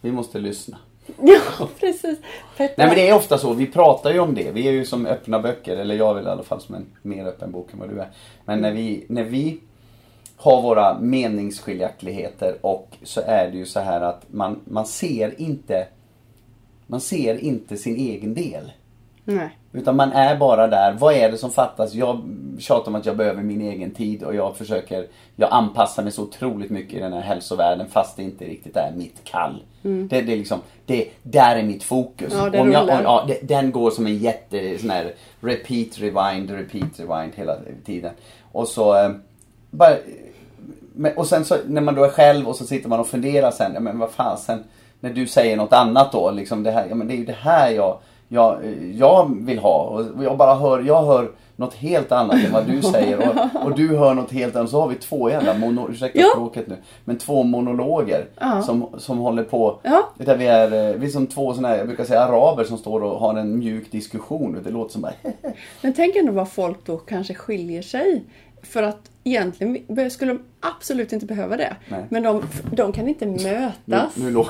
Vi 0.00 0.12
måste 0.12 0.38
lyssna. 0.38 0.78
ja 1.16 1.68
precis. 1.80 2.18
Petra. 2.56 2.74
Nej 2.78 2.86
men 2.86 2.96
det 2.96 3.08
är 3.08 3.14
ofta 3.14 3.38
så, 3.38 3.52
vi 3.52 3.66
pratar 3.66 4.12
ju 4.12 4.20
om 4.20 4.34
det. 4.34 4.50
Vi 4.50 4.68
är 4.68 4.72
ju 4.72 4.84
som 4.84 5.06
öppna 5.06 5.40
böcker, 5.40 5.76
eller 5.76 5.94
jag 5.94 6.10
är 6.10 6.14
väl 6.14 6.26
i 6.26 6.30
alla 6.30 6.42
fall 6.42 6.60
som 6.60 6.74
en 6.74 6.86
mer 7.02 7.26
öppen 7.26 7.52
bok 7.52 7.72
än 7.72 7.78
vad 7.78 7.88
du 7.88 8.00
är. 8.00 8.08
Men 8.44 8.60
när 8.60 8.72
vi, 8.72 9.04
när 9.08 9.24
vi 9.24 9.60
har 10.36 10.62
våra 10.62 10.98
meningsskiljaktigheter 10.98 12.56
och 12.60 12.96
så 13.02 13.20
är 13.26 13.50
det 13.50 13.56
ju 13.56 13.66
så 13.66 13.80
här 13.80 14.00
att 14.00 14.22
man, 14.30 14.60
man 14.64 14.86
ser 14.86 15.40
inte 15.40 15.86
man 16.86 17.00
ser 17.00 17.44
inte 17.44 17.76
sin 17.76 17.96
egen 17.96 18.34
del. 18.34 18.72
Nej. 19.24 19.48
Utan 19.72 19.96
man 19.96 20.12
är 20.12 20.36
bara 20.36 20.66
där, 20.66 20.92
vad 20.92 21.14
är 21.14 21.30
det 21.30 21.38
som 21.38 21.50
fattas? 21.50 21.94
Jag 21.94 22.22
tjatar 22.58 22.88
om 22.88 22.94
att 22.94 23.06
jag 23.06 23.16
behöver 23.16 23.42
min 23.42 23.60
egen 23.60 23.90
tid 23.90 24.22
och 24.22 24.34
jag 24.34 24.56
försöker, 24.56 25.06
jag 25.36 25.48
anpassar 25.52 26.02
mig 26.02 26.12
så 26.12 26.22
otroligt 26.22 26.70
mycket 26.70 26.94
i 26.94 27.00
den 27.00 27.12
här 27.12 27.20
hälsovärlden 27.20 27.86
fast 27.88 28.16
det 28.16 28.22
inte 28.22 28.44
riktigt 28.44 28.76
är 28.76 28.92
mitt 28.96 29.24
kall. 29.24 29.62
Det, 29.82 30.20
det 30.20 30.32
är 30.32 30.36
liksom, 30.36 30.60
det, 30.86 31.08
där 31.22 31.56
är 31.56 31.62
mitt 31.62 31.82
fokus. 31.82 32.32
Ja, 32.36 32.50
det 32.50 32.60
om 32.60 32.72
jag, 32.72 32.82
om, 32.82 32.88
ja, 32.88 33.24
det, 33.28 33.48
den 33.48 33.72
går 33.72 33.90
som 33.90 34.06
en 34.06 34.18
jätte, 34.18 34.78
sån 34.78 34.90
här 34.90 35.14
repeat, 35.40 35.98
rewind, 35.98 36.50
repeat, 36.50 37.00
rewind 37.00 37.32
hela 37.34 37.56
tiden. 37.84 38.12
Och 38.52 38.68
så, 38.68 38.96
eh, 38.96 39.10
bara, 39.70 39.96
men, 40.96 41.16
och 41.16 41.26
sen 41.26 41.44
så 41.44 41.56
när 41.66 41.80
man 41.80 41.94
då 41.94 42.04
är 42.04 42.08
själv 42.08 42.48
och 42.48 42.56
så 42.56 42.64
sitter 42.64 42.88
man 42.88 43.00
och 43.00 43.06
funderar 43.06 43.50
sen, 43.50 43.70
ja 43.74 43.80
men 43.80 43.98
vad 43.98 44.10
fasen, 44.10 44.64
när 45.00 45.10
du 45.10 45.26
säger 45.26 45.56
något 45.56 45.72
annat 45.72 46.12
då, 46.12 46.30
liksom 46.30 46.62
det 46.62 46.70
här, 46.70 46.86
ja 46.88 46.94
men 46.94 47.08
det 47.08 47.14
är 47.14 47.18
ju 47.18 47.24
det 47.24 47.36
här 47.40 47.70
jag, 47.70 47.98
jag, 48.28 48.58
jag 48.94 49.36
vill 49.40 49.58
ha. 49.58 49.78
Och 49.78 50.24
jag 50.24 50.36
bara 50.36 50.54
hör, 50.54 50.80
jag 50.86 51.02
hör 51.04 51.30
något 51.56 51.74
helt 51.74 52.12
annat 52.12 52.34
än 52.44 52.52
vad 52.52 52.66
du 52.66 52.82
säger 52.92 53.18
och, 53.18 53.64
och 53.66 53.74
du 53.76 53.96
hör 53.96 54.14
något 54.14 54.32
helt 54.32 54.56
annat. 54.56 54.70
Så 54.70 54.80
har 54.80 54.88
vi 54.88 54.94
två 54.94 55.30
jävla, 55.30 55.54
mono, 55.54 55.88
ursäkta 55.90 56.18
Ja. 56.18 56.26
språket 56.34 56.66
nu, 56.68 56.76
men 57.04 57.18
två 57.18 57.42
monologer 57.42 58.26
Ja. 58.40 58.62
som, 58.62 58.86
som 58.98 59.18
håller 59.18 59.42
på. 59.42 59.78
Ja. 59.82 60.02
Där 60.16 60.36
vi 60.36 60.46
är, 60.46 60.64
eh, 60.90 60.96
vi 61.00 61.06
är 61.06 61.10
som 61.10 61.26
två 61.26 61.54
såna 61.54 61.68
här, 61.68 61.76
jag 61.78 61.86
brukar 61.86 62.04
säga 62.04 62.20
araber 62.20 62.64
som 62.64 62.78
står 62.78 63.02
och 63.02 63.20
har 63.20 63.34
en 63.34 63.58
mjuk 63.58 63.92
diskussion. 63.92 64.60
Det 64.64 64.70
låter 64.70 64.92
som 64.92 65.02
bara 65.02 65.12
Men 65.82 65.92
tänk 65.92 66.16
ändå 66.16 66.32
vad 66.32 66.48
folk 66.48 66.78
då 66.86 66.96
kanske 66.96 67.34
skiljer 67.34 67.82
sig. 67.82 68.24
För 68.62 68.82
att 68.82 69.00
egentligen 69.26 70.10
skulle 70.10 70.32
de 70.32 70.42
absolut 70.60 71.12
inte 71.12 71.26
behöva 71.26 71.56
det. 71.56 71.76
Nej. 71.88 72.04
Men 72.10 72.22
de, 72.22 72.42
de 72.72 72.92
kan 72.92 73.08
inte 73.08 73.26
nu, 73.26 73.42
mötas. 73.42 74.16
nu, 74.16 74.30
lå- 74.30 74.46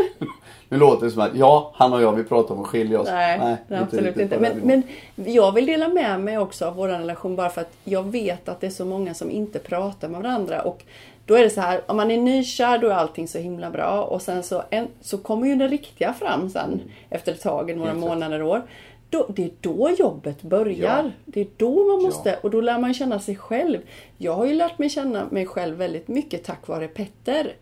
nu 0.68 0.78
låter 0.78 1.04
det 1.06 1.12
som 1.12 1.22
att 1.22 1.34
ja, 1.34 1.72
han 1.74 1.92
och 1.92 2.02
jag 2.02 2.12
vi 2.12 2.24
pratar 2.24 2.54
om 2.54 2.60
att 2.60 2.66
skilja 2.66 3.00
oss. 3.00 3.08
Nej, 3.10 3.56
inte 3.60 3.78
absolut 3.80 4.16
inte. 4.16 4.38
den 4.38 4.42
Men, 4.62 4.82
men 5.16 5.34
jag 5.34 5.52
vill 5.52 5.66
dela 5.66 5.88
med 5.88 6.20
mig 6.20 6.38
också 6.38 6.66
av 6.66 6.74
vår 6.74 6.88
relation 6.88 7.36
bara 7.36 7.50
för 7.50 7.60
att 7.60 7.72
jag 7.84 8.10
vet 8.10 8.48
att 8.48 8.60
det 8.60 8.66
är 8.66 8.70
så 8.70 8.84
många 8.84 9.14
som 9.14 9.30
inte 9.30 9.58
pratar 9.58 10.08
med 10.08 10.22
varandra. 10.22 10.62
Och 10.62 10.84
då 11.30 11.36
är 11.36 11.42
det 11.42 11.50
så 11.50 11.60
här, 11.60 11.80
om 11.86 11.96
man 11.96 12.10
är 12.10 12.16
nykär 12.16 12.78
då 12.78 12.88
är 12.88 12.94
allting 12.94 13.28
så 13.28 13.38
himla 13.38 13.70
bra 13.70 14.02
och 14.02 14.22
sen 14.22 14.42
så, 14.42 14.62
en, 14.70 14.88
så 15.00 15.18
kommer 15.18 15.46
ju 15.46 15.56
det 15.56 15.68
riktiga 15.68 16.12
fram 16.12 16.48
sen 16.50 16.80
efter 17.10 17.32
ett 17.32 17.40
tag, 17.40 17.76
några 17.76 17.90
Helt 17.90 18.00
månader, 18.00 18.42
år. 18.42 18.62
Då, 19.10 19.26
det 19.28 19.44
är 19.44 19.50
då 19.60 19.90
jobbet 19.98 20.42
börjar. 20.42 21.02
Ja. 21.04 21.10
Det 21.24 21.40
är 21.40 21.46
då 21.56 21.84
man 21.84 22.02
måste, 22.02 22.28
Ja. 22.28 22.36
och 22.42 22.50
då 22.50 22.60
lär 22.60 22.78
man 22.78 22.94
känna 22.94 23.18
sig 23.18 23.36
själv. 23.36 23.78
Jag 24.18 24.34
har 24.34 24.46
ju 24.46 24.54
lärt 24.54 24.78
mig 24.78 24.90
känna 24.90 25.26
mig 25.30 25.46
själv 25.46 25.76
väldigt 25.76 26.08
mycket 26.08 26.44
tack 26.44 26.68
vare 26.68 26.88
Petter. 26.88 27.52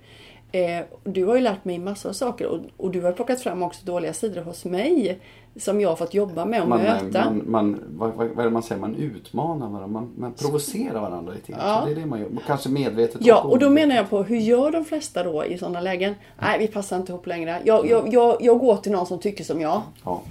Eh, 0.52 0.84
du 1.04 1.24
har 1.24 1.34
ju 1.34 1.40
lärt 1.40 1.64
mig 1.64 1.78
massor 1.78 2.08
av 2.08 2.12
saker 2.12 2.46
och, 2.46 2.60
och 2.76 2.90
du 2.90 3.00
har 3.00 3.12
plockat 3.12 3.40
fram 3.40 3.62
också 3.62 3.80
dåliga 3.84 4.12
sidor 4.12 4.42
hos 4.42 4.64
mig. 4.64 5.18
Som 5.58 5.80
jag 5.80 5.88
har 5.88 5.96
fått 5.96 6.14
jobba 6.14 6.44
med 6.44 6.62
och 6.62 6.68
Man, 6.68 6.82
möta. 6.82 7.24
man, 7.24 7.42
man, 7.46 7.80
vad, 7.96 8.12
vad 8.14 8.38
är 8.38 8.44
det 8.44 8.50
man 8.50 8.62
säger? 8.62 8.80
Man 8.80 8.94
utmanar 8.94 9.68
varandra. 9.68 9.86
Man, 9.86 10.12
man 10.16 10.32
provocerar 10.32 11.00
varandra 11.00 11.32
lite 11.32 11.52
grann. 11.52 11.60
Ja. 11.64 11.80
Så 11.80 11.86
det 11.86 11.92
är 11.92 11.96
det 11.96 12.06
man 12.06 12.20
gör. 12.20 12.28
Kanske 12.46 12.68
medvetet 12.68 13.16
Ja, 13.20 13.40
och 13.40 13.52
och 13.52 13.58
då 13.58 13.70
menar 13.70 13.96
jag 13.96 14.10
på 14.10 14.22
hur 14.22 14.36
gör 14.36 14.70
de 14.70 14.84
flesta 14.84 15.22
då 15.22 15.44
i 15.44 15.58
sådana 15.58 15.80
lägen? 15.80 16.14
Nej, 16.40 16.58
vi 16.58 16.66
passar 16.68 16.96
inte 16.96 17.12
ihop 17.12 17.26
längre. 17.26 17.58
Jag, 17.64 17.86
jag, 17.86 18.14
jag, 18.14 18.36
jag 18.40 18.58
går 18.58 18.76
till 18.76 18.92
någon 18.92 19.06
som 19.06 19.18
tycker 19.18 19.44
som 19.44 19.60
jag. 19.60 19.82
Ja. 20.04 20.22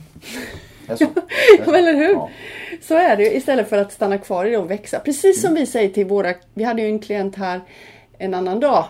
Så. 0.97 1.05
Eller 1.73 1.93
hur? 1.93 2.13
Ja. 2.13 2.29
Så 2.81 2.93
är 2.95 3.17
det 3.17 3.23
ju 3.23 3.31
istället 3.31 3.69
för 3.69 3.77
att 3.77 3.93
stanna 3.93 4.17
kvar 4.17 4.45
i 4.45 4.49
det 4.49 4.57
och 4.57 4.71
växa. 4.71 4.99
Precis 4.99 5.41
som 5.41 5.53
vi 5.53 5.65
säger 5.65 5.89
till 5.89 6.05
våra... 6.05 6.33
Vi 6.53 6.63
hade 6.63 6.81
ju 6.81 6.87
en 6.87 6.99
klient 6.99 7.35
här 7.35 7.61
en 8.17 8.33
annan 8.33 8.59
dag 8.59 8.85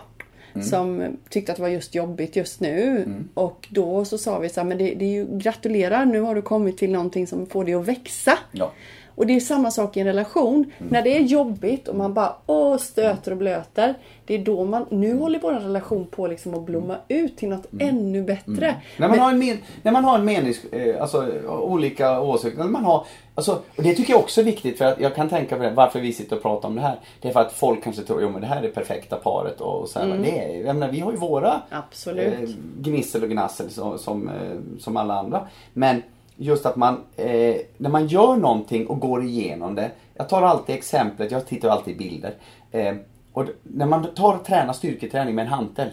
som 0.62 1.16
tyckte 1.28 1.52
att 1.52 1.56
det 1.56 1.62
var 1.62 1.68
just 1.68 1.94
jobbigt 1.94 2.36
just 2.36 2.60
nu. 2.60 3.04
Och 3.34 3.68
då 3.70 4.04
så 4.04 4.18
sa 4.18 4.38
vi 4.38 4.48
så 4.48 4.60
här, 4.60 4.68
men 4.68 4.78
det, 4.78 4.94
det 4.94 5.04
är 5.04 5.12
ju 5.12 5.38
gratulerar, 5.38 6.04
nu 6.04 6.20
har 6.20 6.34
du 6.34 6.42
kommit 6.42 6.78
till 6.78 6.90
någonting 6.92 7.26
som 7.26 7.46
får 7.46 7.64
dig 7.64 7.74
att 7.74 7.88
växa. 7.88 8.38
Ja. 8.52 8.72
Och 9.18 9.26
det 9.26 9.36
är 9.36 9.40
samma 9.40 9.70
sak 9.70 9.96
i 9.96 10.00
en 10.00 10.06
relation. 10.06 10.72
När 10.78 11.02
det 11.02 11.16
är 11.16 11.20
jobbigt 11.20 11.88
och 11.88 11.96
man 11.96 12.14
bara 12.14 12.32
åh, 12.46 12.76
stöter 12.76 13.30
och 13.30 13.36
blöter. 13.36 13.94
Det 14.24 14.34
är 14.34 14.38
då 14.38 14.64
man, 14.64 14.86
nu 14.90 15.18
håller 15.18 15.40
vår 15.40 15.52
relation 15.52 16.06
på 16.06 16.26
liksom 16.26 16.54
att 16.54 16.66
blomma 16.66 16.96
ut 17.08 17.36
till 17.36 17.48
något 17.48 17.66
ännu 17.80 18.22
bättre. 18.22 18.74
När 18.96 19.08
man, 19.08 19.18
har 19.18 19.30
en 19.30 19.38
men, 19.38 19.58
när 19.82 19.92
man 19.92 20.04
har 20.04 20.18
en 20.18 20.24
menings... 20.24 20.64
Eh, 20.64 21.02
alltså 21.02 21.26
olika 21.48 22.20
åsikter. 22.20 22.58
När 22.62 22.70
man 22.70 22.84
har, 22.84 23.06
alltså, 23.34 23.52
och 23.76 23.82
det 23.82 23.94
tycker 23.94 24.12
jag 24.12 24.20
också 24.20 24.40
är 24.40 24.44
viktigt 24.44 24.78
för 24.78 24.84
att 24.84 25.00
jag 25.00 25.14
kan 25.14 25.28
tänka 25.28 25.56
på 25.56 25.62
det, 25.62 25.70
varför 25.70 26.00
vi 26.00 26.12
sitter 26.12 26.36
och 26.36 26.42
pratar 26.42 26.68
om 26.68 26.74
det 26.74 26.80
här. 26.80 26.96
Det 27.20 27.28
är 27.28 27.32
för 27.32 27.40
att 27.40 27.52
folk 27.52 27.84
kanske 27.84 28.02
tror, 28.02 28.22
jo 28.22 28.28
men 28.28 28.40
det 28.40 28.46
här 28.46 28.56
är 28.56 28.62
det 28.62 28.68
perfekta 28.68 29.16
paret 29.16 29.60
och, 29.60 29.80
och 29.80 29.88
så 29.88 29.98
här, 29.98 30.18
det 30.22 30.38
är, 30.38 30.66
jag 30.66 30.76
menar, 30.76 30.92
vi 30.92 31.00
har 31.00 31.12
ju 31.12 31.18
våra 31.18 31.60
Absolut. 31.70 32.34
eh, 32.34 32.48
gnissel 32.80 33.22
och 33.22 33.30
gnassel 33.30 33.70
som, 33.70 33.98
som, 33.98 34.28
eh, 34.28 34.78
som 34.80 34.96
alla 34.96 35.18
andra. 35.18 35.46
Men 35.72 36.02
just 36.38 36.66
att 36.66 36.76
man, 36.76 36.94
eh, 37.16 37.56
när 37.76 37.90
man 37.90 38.06
gör 38.06 38.36
någonting 38.36 38.86
och 38.86 39.00
går 39.00 39.24
igenom 39.24 39.74
det. 39.74 39.90
Jag 40.14 40.28
tar 40.28 40.42
alltid 40.42 40.74
exemplet, 40.74 41.30
jag 41.30 41.46
tittar 41.46 41.68
alltid 41.68 41.94
i 41.94 41.98
bilder. 41.98 42.34
Eh, 42.70 42.94
och 43.32 43.44
när 43.62 43.86
man 43.86 44.06
tar 44.14 44.34
och 44.34 44.44
tränar 44.44 44.72
styrketräning 44.72 45.34
med 45.34 45.42
en 45.42 45.52
hantel. 45.52 45.88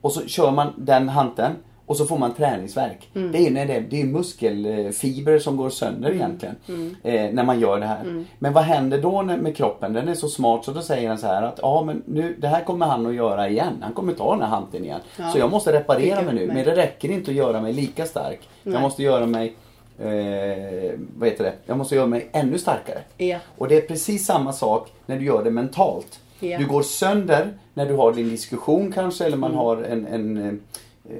Och 0.00 0.12
så 0.12 0.26
kör 0.26 0.50
man 0.50 0.72
den 0.76 1.08
hanteln 1.08 1.54
och 1.86 1.96
så 1.96 2.04
får 2.06 2.18
man 2.18 2.34
träningsverk. 2.34 3.08
Det 3.12 3.46
är 3.46 3.50
när 3.50 3.66
det, 3.66 3.80
det 3.80 4.00
är 4.00 4.04
muskelfibrer 4.04 5.38
som 5.38 5.56
går 5.56 5.70
sönder 5.70 6.10
egentligen. 6.12 6.54
Eh, 7.02 7.30
när 7.32 7.44
man 7.44 7.60
gör 7.60 7.80
det 7.80 7.86
här. 7.86 8.24
Men 8.38 8.52
vad 8.52 8.62
händer 8.64 9.02
då 9.02 9.22
med 9.22 9.56
kroppen? 9.56 9.92
Den 9.92 10.08
är 10.08 10.14
så 10.14 10.28
smart 10.28 10.64
så 10.64 10.72
då 10.72 10.82
säger 10.82 11.08
den 11.08 11.18
så 11.18 11.26
här 11.26 11.42
att 11.42 11.58
ja 11.62 11.82
men 11.86 12.02
nu, 12.06 12.36
det 12.38 12.48
här 12.48 12.64
kommer 12.64 12.86
han 12.86 13.06
att 13.06 13.14
göra 13.14 13.48
igen. 13.48 13.72
Han 13.82 13.92
kommer 13.92 14.12
ta 14.12 14.30
den 14.32 14.40
här 14.42 14.48
hanteln 14.48 14.84
igen. 14.84 15.00
Ja. 15.18 15.30
Så 15.30 15.38
jag 15.38 15.50
måste 15.50 15.72
reparera 15.72 16.22
mig 16.22 16.34
nu. 16.34 16.46
mig. 16.46 16.56
Men 16.56 16.64
det 16.64 16.76
räcker 16.76 17.10
inte 17.10 17.30
att 17.30 17.36
göra 17.36 17.60
mig 17.60 17.72
lika 17.72 18.04
stark. 18.06 18.40
Nej. 18.62 18.72
Jag 18.74 18.82
måste 18.82 19.02
göra 19.02 19.26
mig 19.26 19.54
Eh, 19.98 20.92
vad 21.18 21.28
heter 21.28 21.44
det? 21.44 21.52
Jag 21.66 21.78
måste 21.78 21.94
göra 21.94 22.06
mig 22.06 22.28
ännu 22.32 22.58
starkare. 22.58 22.98
Ja. 23.16 23.38
Och 23.58 23.68
det 23.68 23.76
är 23.76 23.80
precis 23.80 24.26
samma 24.26 24.52
sak 24.52 24.92
när 25.06 25.16
du 25.18 25.24
gör 25.24 25.44
det 25.44 25.50
mentalt. 25.50 26.20
Ja. 26.40 26.58
Du 26.58 26.66
går 26.66 26.82
sönder 26.82 27.48
när 27.74 27.86
du 27.86 27.94
har 27.94 28.12
din 28.12 28.28
diskussion 28.28 28.92
kanske 28.92 29.24
eller 29.24 29.36
man 29.36 29.50
Mm. 29.50 29.58
har 29.58 29.76
en, 29.82 30.06
en, 30.06 30.36
eh, 30.48 30.52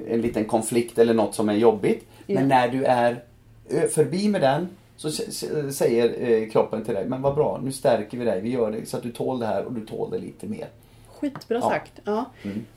en 0.09 0.21
liten 0.21 0.45
konflikt 0.45 0.97
eller 0.99 1.13
något 1.13 1.35
som 1.35 1.49
är 1.49 1.53
jobbigt. 1.53 2.05
Ja. 2.27 2.35
Men 2.39 2.47
när 2.47 2.69
du 2.69 2.83
är 2.83 3.23
förbi 3.91 4.29
med 4.29 4.41
den 4.41 4.67
så 4.97 5.11
säger 5.71 6.31
eh, 6.31 6.49
kroppen 6.49 6.83
till 6.85 6.93
dig, 6.93 7.05
men 7.07 7.21
vad 7.21 7.35
bra, 7.35 7.59
nu 7.63 7.71
stärker 7.71 8.17
vi 8.17 8.25
dig, 8.25 8.41
vi 8.41 8.49
gör 8.49 8.71
det 8.71 8.85
så 8.85 8.97
att 8.97 9.03
du 9.03 9.11
tål 9.11 9.39
det 9.39 9.45
här 9.45 9.63
och 9.65 9.73
du 9.73 9.85
tål 9.85 10.11
det 10.11 10.17
lite 10.19 10.47
mer. 10.47 10.67
Skitbra 11.07 11.57
Ja. 11.57 11.69
sagt. 11.69 11.91
Ja. 12.03 12.25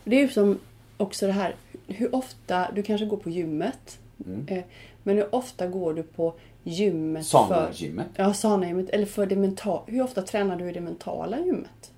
Det 0.04 0.16
är 0.16 0.20
ju 0.20 0.28
som 0.28 0.58
också 0.96 1.26
det 1.26 1.32
här, 1.32 1.54
hur 1.86 2.14
ofta, 2.14 2.66
du 2.74 2.82
kanske 2.82 3.06
går 3.06 3.16
på 3.16 3.30
gymmet. 3.30 3.98
Eh, 4.46 4.58
Men 5.02 5.16
hur 5.16 5.34
ofta 5.34 5.66
går 5.66 5.94
du 5.94 6.02
på 6.02 6.34
gymmet 6.62 7.26
för... 7.28 7.38
Sana-gymmet. 7.38 8.06
Ja, 8.16 8.34
Sana-gymmet. 8.34 8.90
Eller 8.90 9.06
för 9.06 9.26
det 9.26 9.36
mentala. 9.36 9.82
Hur 9.86 10.02
ofta 10.02 10.22
tränar 10.22 10.56
du 10.56 10.68
i 10.70 10.72
det 10.72 10.80
mentala 10.80 11.38
gymmet? 11.40 11.92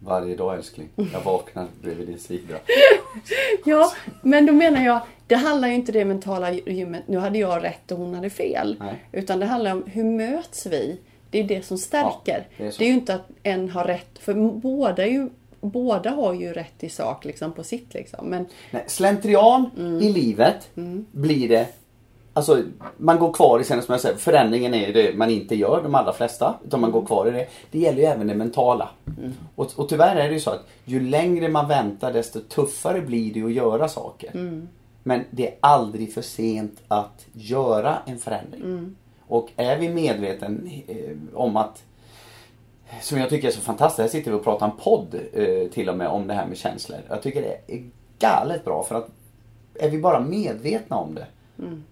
Varje 0.00 0.36
dag 0.36 0.56
älskling. 0.56 0.88
Jag 1.12 1.20
vaknar 1.20 1.66
bredvid 1.82 2.06
din 2.08 2.18
sida. 2.18 2.54
Ja, 3.64 3.92
men 4.22 4.46
då 4.46 4.52
menar 4.52 4.84
jag, 4.84 5.00
det 5.26 5.34
handlar 5.34 5.68
ju 5.68 5.74
inte 5.74 5.92
det 5.92 6.04
mentala 6.04 6.52
gymmet, 6.52 7.02
nu 7.08 7.18
hade 7.18 7.38
jag 7.38 7.64
rätt 7.64 7.92
och 7.92 7.98
hon 7.98 8.14
hade 8.14 8.30
fel. 8.30 8.76
Nej. 8.80 8.94
Utan 9.12 9.38
det 9.40 9.46
handlar 9.46 9.72
om 9.72 9.82
hur 9.86 10.04
möts 10.04 10.66
vi? 10.66 11.00
Det 11.30 11.38
är 11.40 11.44
det 11.44 11.62
som 11.66 11.78
stärker. 11.78 12.46
Ja, 12.56 12.64
det 12.64 12.64
är 12.66 12.74
det 12.78 12.84
är 12.84 12.88
ju 12.88 12.94
inte 12.94 13.14
att 13.14 13.28
en 13.42 13.68
har 13.70 13.84
rätt, 13.84 14.18
för 14.18 14.34
båda, 14.60 15.06
ju, 15.06 15.28
båda 15.60 16.10
har 16.10 16.34
ju 16.34 16.52
rätt 16.52 16.84
i 16.84 16.88
sak 16.88 17.24
liksom 17.24 17.52
på 17.52 17.64
sitt 17.64 17.94
liksom. 17.94 18.26
Men 18.26 18.46
Nej, 18.70 18.84
slentrian 18.86 19.70
Mm. 19.78 20.02
i 20.02 20.12
livet 20.12 20.68
blir 21.12 21.48
det 21.48 21.66
Alltså 22.38 22.62
man 22.96 23.18
går 23.18 23.32
kvar 23.32 23.60
i 23.60 23.64
sen 23.64 23.82
som 23.82 23.92
jag 23.92 24.00
säger, 24.00 24.16
förändringen 24.16 24.74
är 24.74 24.86
ju 24.86 24.92
det 24.92 25.16
man 25.16 25.30
inte 25.30 25.54
gör, 25.54 25.82
de 25.82 25.94
allra 25.94 26.12
flesta. 26.12 26.54
Utan 26.66 26.80
man 26.80 26.92
går 26.92 27.06
kvar 27.06 27.26
i 27.26 27.30
det. 27.30 27.46
Det 27.70 27.78
gäller 27.78 27.98
ju 27.98 28.04
även 28.04 28.26
det 28.26 28.34
mentala. 28.34 28.88
Mm. 29.18 29.34
Och, 29.54 29.70
och 29.76 29.88
tyvärr 29.88 30.16
är 30.16 30.28
det 30.28 30.34
ju 30.34 30.40
så 30.40 30.50
att 30.50 30.66
ju 30.84 31.00
längre 31.00 31.48
man 31.48 31.68
väntar 31.68 32.12
desto 32.12 32.40
tuffare 32.40 33.00
blir 33.00 33.34
det 33.34 33.42
att 33.42 33.52
göra 33.52 33.88
saker. 33.88 34.30
Mm. 34.34 34.68
Men 35.02 35.24
det 35.30 35.48
är 35.48 35.54
aldrig 35.60 36.14
för 36.14 36.22
sent 36.22 36.80
att 36.88 37.26
göra 37.32 37.98
en 38.06 38.18
förändring. 38.18 38.62
Mm. 38.62 38.96
Och 39.28 39.48
är 39.56 39.78
vi 39.78 39.88
medveten 39.88 40.70
eh, 40.86 41.16
om 41.34 41.56
att 41.56 41.82
som 43.00 43.18
jag 43.18 43.28
tycker 43.28 43.48
är 43.48 43.52
så 43.52 43.60
fantastiskt. 43.60 44.00
Här 44.00 44.08
sitter 44.08 44.30
vi 44.30 44.36
och 44.36 44.44
pratar 44.44 44.66
en 44.66 44.76
podd 44.76 45.14
eh, 45.32 45.70
till 45.70 45.88
och 45.88 45.96
med 45.96 46.08
om 46.08 46.26
det 46.26 46.34
här 46.34 46.46
med 46.46 46.56
känslor. 46.56 46.98
Jag 47.08 47.22
tycker 47.22 47.42
det 47.42 47.74
är 47.74 47.84
galet 48.18 48.64
bra 48.64 48.82
för 48.82 48.94
att 48.94 49.08
är 49.74 49.90
vi 49.90 49.98
bara 49.98 50.20
medvetna 50.20 50.96
om 50.96 51.14
det 51.14 51.26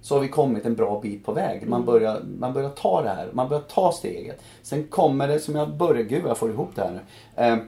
så 0.00 0.14
har 0.14 0.20
vi 0.20 0.28
kommit 0.28 0.66
en 0.66 0.74
bra 0.74 1.00
bit 1.00 1.24
på 1.24 1.32
väg. 1.32 1.68
Man, 1.68 1.84
börjar, 1.84 2.22
man 2.38 2.52
börjar 2.52 2.70
ta 2.70 3.02
det 3.02 3.08
här, 3.08 3.28
man 3.32 3.48
börjar 3.48 3.62
ta 3.62 3.92
steget. 3.92 4.42
Sen 4.62 4.84
kommer 4.84 5.28
det 5.28 5.40
som 5.40 5.54
jag 5.54 5.76
börjar, 5.76 6.02
gud 6.02 6.22
jag 6.26 6.38
får 6.38 6.50
ihop 6.50 6.70
det 6.74 6.82
här 6.82 6.92
nu. 6.92 7.00
Eh, 7.44 7.58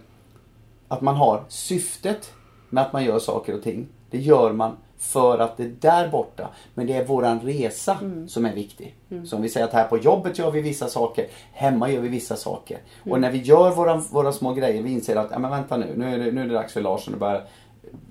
att 0.88 1.00
man 1.00 1.16
har 1.16 1.44
syftet 1.48 2.32
med 2.70 2.84
att 2.84 2.92
man 2.92 3.04
gör 3.04 3.18
saker 3.18 3.54
och 3.54 3.62
ting. 3.62 3.88
Det 4.10 4.18
gör 4.18 4.52
man 4.52 4.76
för 4.98 5.38
att 5.38 5.56
det 5.56 5.62
är 5.62 5.74
där 5.80 6.08
borta. 6.08 6.48
Men 6.74 6.86
det 6.86 6.92
är 6.92 7.04
våran 7.04 7.40
resa 7.40 7.98
som 8.28 8.46
är 8.46 8.54
viktig. 8.54 8.94
Så 9.24 9.36
om 9.36 9.42
vi 9.42 9.48
säger 9.48 9.66
att 9.66 9.72
här 9.72 9.88
på 9.88 9.98
jobbet 9.98 10.38
gör 10.38 10.50
vi 10.50 10.60
vissa 10.60 10.88
saker. 10.88 11.26
Hemma 11.52 11.90
gör 11.90 12.00
vi 12.00 12.08
vissa 12.08 12.36
saker. 12.36 12.78
Och 13.10 13.20
när 13.20 13.30
vi 13.30 13.38
gör 13.38 13.70
våra, 13.70 13.96
våra 13.96 14.32
små 14.32 14.54
grejer, 14.54 14.82
vi 14.82 14.92
inser 14.92 15.16
att, 15.16 15.30
ja 15.30 15.38
men 15.38 15.50
vänta 15.50 15.76
nu, 15.76 15.92
nu 15.96 16.14
är 16.14 16.18
det, 16.18 16.32
nu 16.32 16.42
är 16.42 16.46
det 16.46 16.54
dags 16.54 16.72
för 16.72 16.80
Larsson 16.80 17.14
att 17.14 17.20
börja 17.20 17.42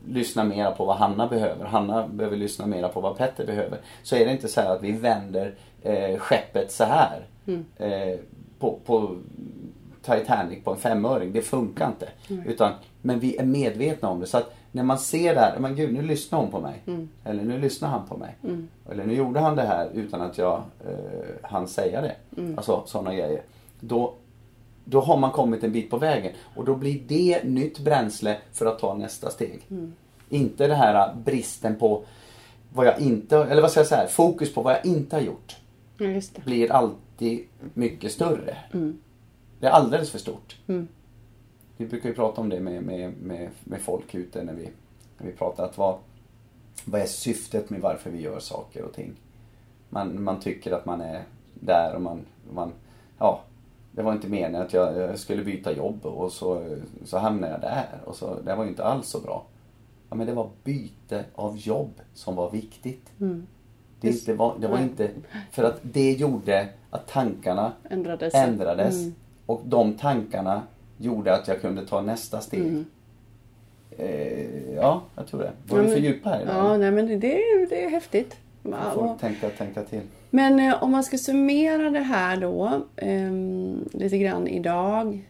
lyssna 0.07 0.43
mera 0.43 0.71
på 0.71 0.85
vad 0.85 0.97
Hanna 0.97 1.27
behöver. 1.27 1.65
Hanna 1.65 2.07
behöver 2.07 2.37
lyssna 2.37 2.65
mera 2.65 2.89
på 2.89 3.01
vad 3.01 3.17
Petter 3.17 3.45
behöver. 3.45 3.79
Så 4.03 4.15
är 4.15 4.25
det 4.25 4.31
inte 4.31 4.47
så 4.47 4.61
här 4.61 4.75
att 4.75 4.83
vi 4.83 4.91
vänder 4.91 5.55
eh, 5.81 6.17
skeppet 6.17 6.71
så 6.71 6.83
här. 6.83 7.25
Eh, 7.77 8.19
på, 8.59 8.79
på 8.85 9.15
Titanic 10.01 10.63
på 10.63 10.71
en 10.71 10.77
femöring. 10.77 11.31
Det 11.33 11.41
funkar 11.41 11.87
inte. 11.87 12.09
Utan, 12.49 12.71
men 13.01 13.19
vi 13.19 13.37
är 13.37 13.45
medvetna 13.45 14.09
om 14.09 14.19
det. 14.19 14.25
Så 14.25 14.37
att 14.37 14.53
när 14.71 14.83
man 14.83 14.99
ser 14.99 15.35
det 15.35 15.41
här, 15.41 15.59
men 15.59 15.75
gud 15.75 15.93
nu 15.93 16.01
lyssnar 16.01 16.39
hon 16.39 16.51
på 16.51 16.59
mig. 16.59 16.81
Eller 17.23 17.43
nu 17.43 17.59
lyssnar 17.59 17.89
han 17.89 18.07
på 18.07 18.17
mig. 18.17 18.35
Eller 18.91 19.05
nu 19.05 19.13
gjorde 19.13 19.39
han 19.39 19.55
det 19.55 19.61
här 19.61 19.89
utan 19.93 20.21
att 20.21 20.37
jag 20.37 20.63
eh, 20.87 21.49
hann 21.49 21.67
säga 21.67 22.01
det. 22.01 22.15
Alltså 22.57 22.83
sådana 22.85 23.13
grejer. 23.13 23.41
Då, 23.79 24.13
då 24.89 25.02
har 25.02 25.17
man 25.17 25.32
kommit 25.32 25.63
en 25.63 25.71
bit 25.71 25.89
på 25.89 25.97
vägen. 25.97 26.34
Och 26.56 26.65
då 26.65 26.76
blir 26.76 27.02
det 27.08 27.43
nytt 27.43 27.80
bränsle 27.80 28.38
för 28.54 28.65
att 28.65 28.80
ta 28.80 28.93
nästa 28.93 29.30
steg. 29.30 29.62
Inte 30.30 30.67
det 30.67 30.76
här 30.76 31.15
bristen 31.15 31.76
på 31.76 32.04
vad 32.73 32.88
jag 32.88 33.00
inte, 33.00 33.38
eller 33.38 33.62
vad 33.62 33.71
ska 33.71 33.80
jag 33.80 33.88
säga, 33.88 34.08
fokus 34.08 34.54
på 34.54 34.62
vad 34.62 34.73
jag 34.73 34.86
inte 34.86 35.15
har 35.15 35.21
gjort. 35.21 35.58
ja, 35.97 36.06
just 36.06 36.36
det. 36.36 36.41
Blir 36.41 36.71
alltid 36.71 37.47
mycket 37.73 38.12
större. 38.12 38.58
Det 39.60 39.67
är 39.67 39.71
alldeles 39.71 40.12
för 40.12 40.19
stort. 40.19 40.58
Vi 41.78 41.86
brukar 41.86 42.10
ju 42.10 42.15
prata 42.15 42.41
om 42.41 42.50
det 42.50 42.60
med, 42.60 42.84
med, 42.84 43.13
med, 43.21 43.50
med 43.63 43.82
folk 43.82 44.15
ute 44.15 44.43
när 44.43 44.54
vi, 44.54 44.69
när 45.17 45.28
vi 45.28 45.34
pratar. 45.34 45.65
Att 45.65 45.78
vad, 45.78 45.97
vad 46.86 47.02
är 47.02 47.06
syftet 47.06 47.69
med 47.69 47.82
varför 47.82 48.10
vi 48.10 48.21
gör 48.21 48.39
saker 48.39 48.84
och 48.84 48.93
ting? 48.93 49.13
Man, 49.89 50.23
man 50.23 50.39
tycker 50.39 50.71
att 50.71 50.86
man 50.86 51.02
är 51.02 51.23
där 51.54 51.95
och 51.95 52.02
man, 52.02 52.26
man 52.54 52.71
ja, 53.17 53.41
det 53.97 54.03
var 54.03 54.13
inte 54.13 54.27
meningen 54.27 54.62
att 54.62 54.73
jag, 54.73 54.97
jag 54.97 55.19
skulle 55.19 55.43
byta 55.43 55.71
jobb 55.71 56.05
och 56.05 56.31
så, 56.31 56.77
så 57.05 57.17
hamnade 57.17 57.53
jag 57.53 57.62
där. 57.62 57.86
Och 58.05 58.15
så, 58.15 58.39
det 58.45 58.55
var 58.55 58.63
ju 58.63 58.69
inte 58.69 58.83
alls 58.83 59.07
så 59.10 59.19
bra. 59.19 59.45
Ja, 60.10 60.15
men 60.15 60.27
det 60.27 60.33
var 60.33 60.49
byte 60.63 61.25
av 61.36 61.57
jobb 61.57 61.91
som 62.13 62.36
var 62.36 62.51
viktigt. 62.51 63.12
Det, 63.99 64.07
inte 64.07 64.33
var, 64.33 64.55
det 64.60 64.67
var 64.67 64.79
inte, 64.79 65.10
för 65.51 65.63
att 65.63 65.79
det 65.81 66.12
gjorde 66.12 66.67
att 66.89 67.07
tankarna 67.07 67.73
Ändrades. 67.89 68.33
ändrades. 68.36 68.95
Mm. 68.95 69.15
Och 69.45 69.62
de 69.65 69.93
tankarna 69.93 70.62
gjorde 70.97 71.36
att 71.36 71.47
jag 71.47 71.62
kunde 71.62 71.86
ta 71.86 72.01
nästa 72.01 72.41
steg. 72.41 72.83
Eh, 73.97 74.73
ja, 74.73 75.01
jag 75.15 75.27
tror 75.27 75.39
det. 75.39 75.51
Var 75.67 75.77
Ja, 75.77 75.83
vi 75.83 75.89
för 75.91 75.99
djupa 75.99 76.29
här 76.29 76.41
idag? 76.41 76.55
Ja, 76.55 76.77
nej, 76.77 76.91
men 76.91 77.07
det, 77.07 77.15
det, 77.15 77.83
är, 77.83 77.89
häftigt. 77.89 78.38
Ja, 78.63 78.91
får 78.93 79.17
tänka, 79.19 79.49
tänka 79.49 79.83
till. 79.83 80.01
Men 80.29 80.59
eh, 80.59 80.83
om 80.83 80.91
man 80.91 81.03
ska 81.03 81.17
summera 81.17 81.89
det 81.89 81.99
här 81.99 82.37
då 82.37 82.81
ehm, 82.95 83.89
lite 83.93 84.17
grann 84.17 84.47
idag 84.47 85.27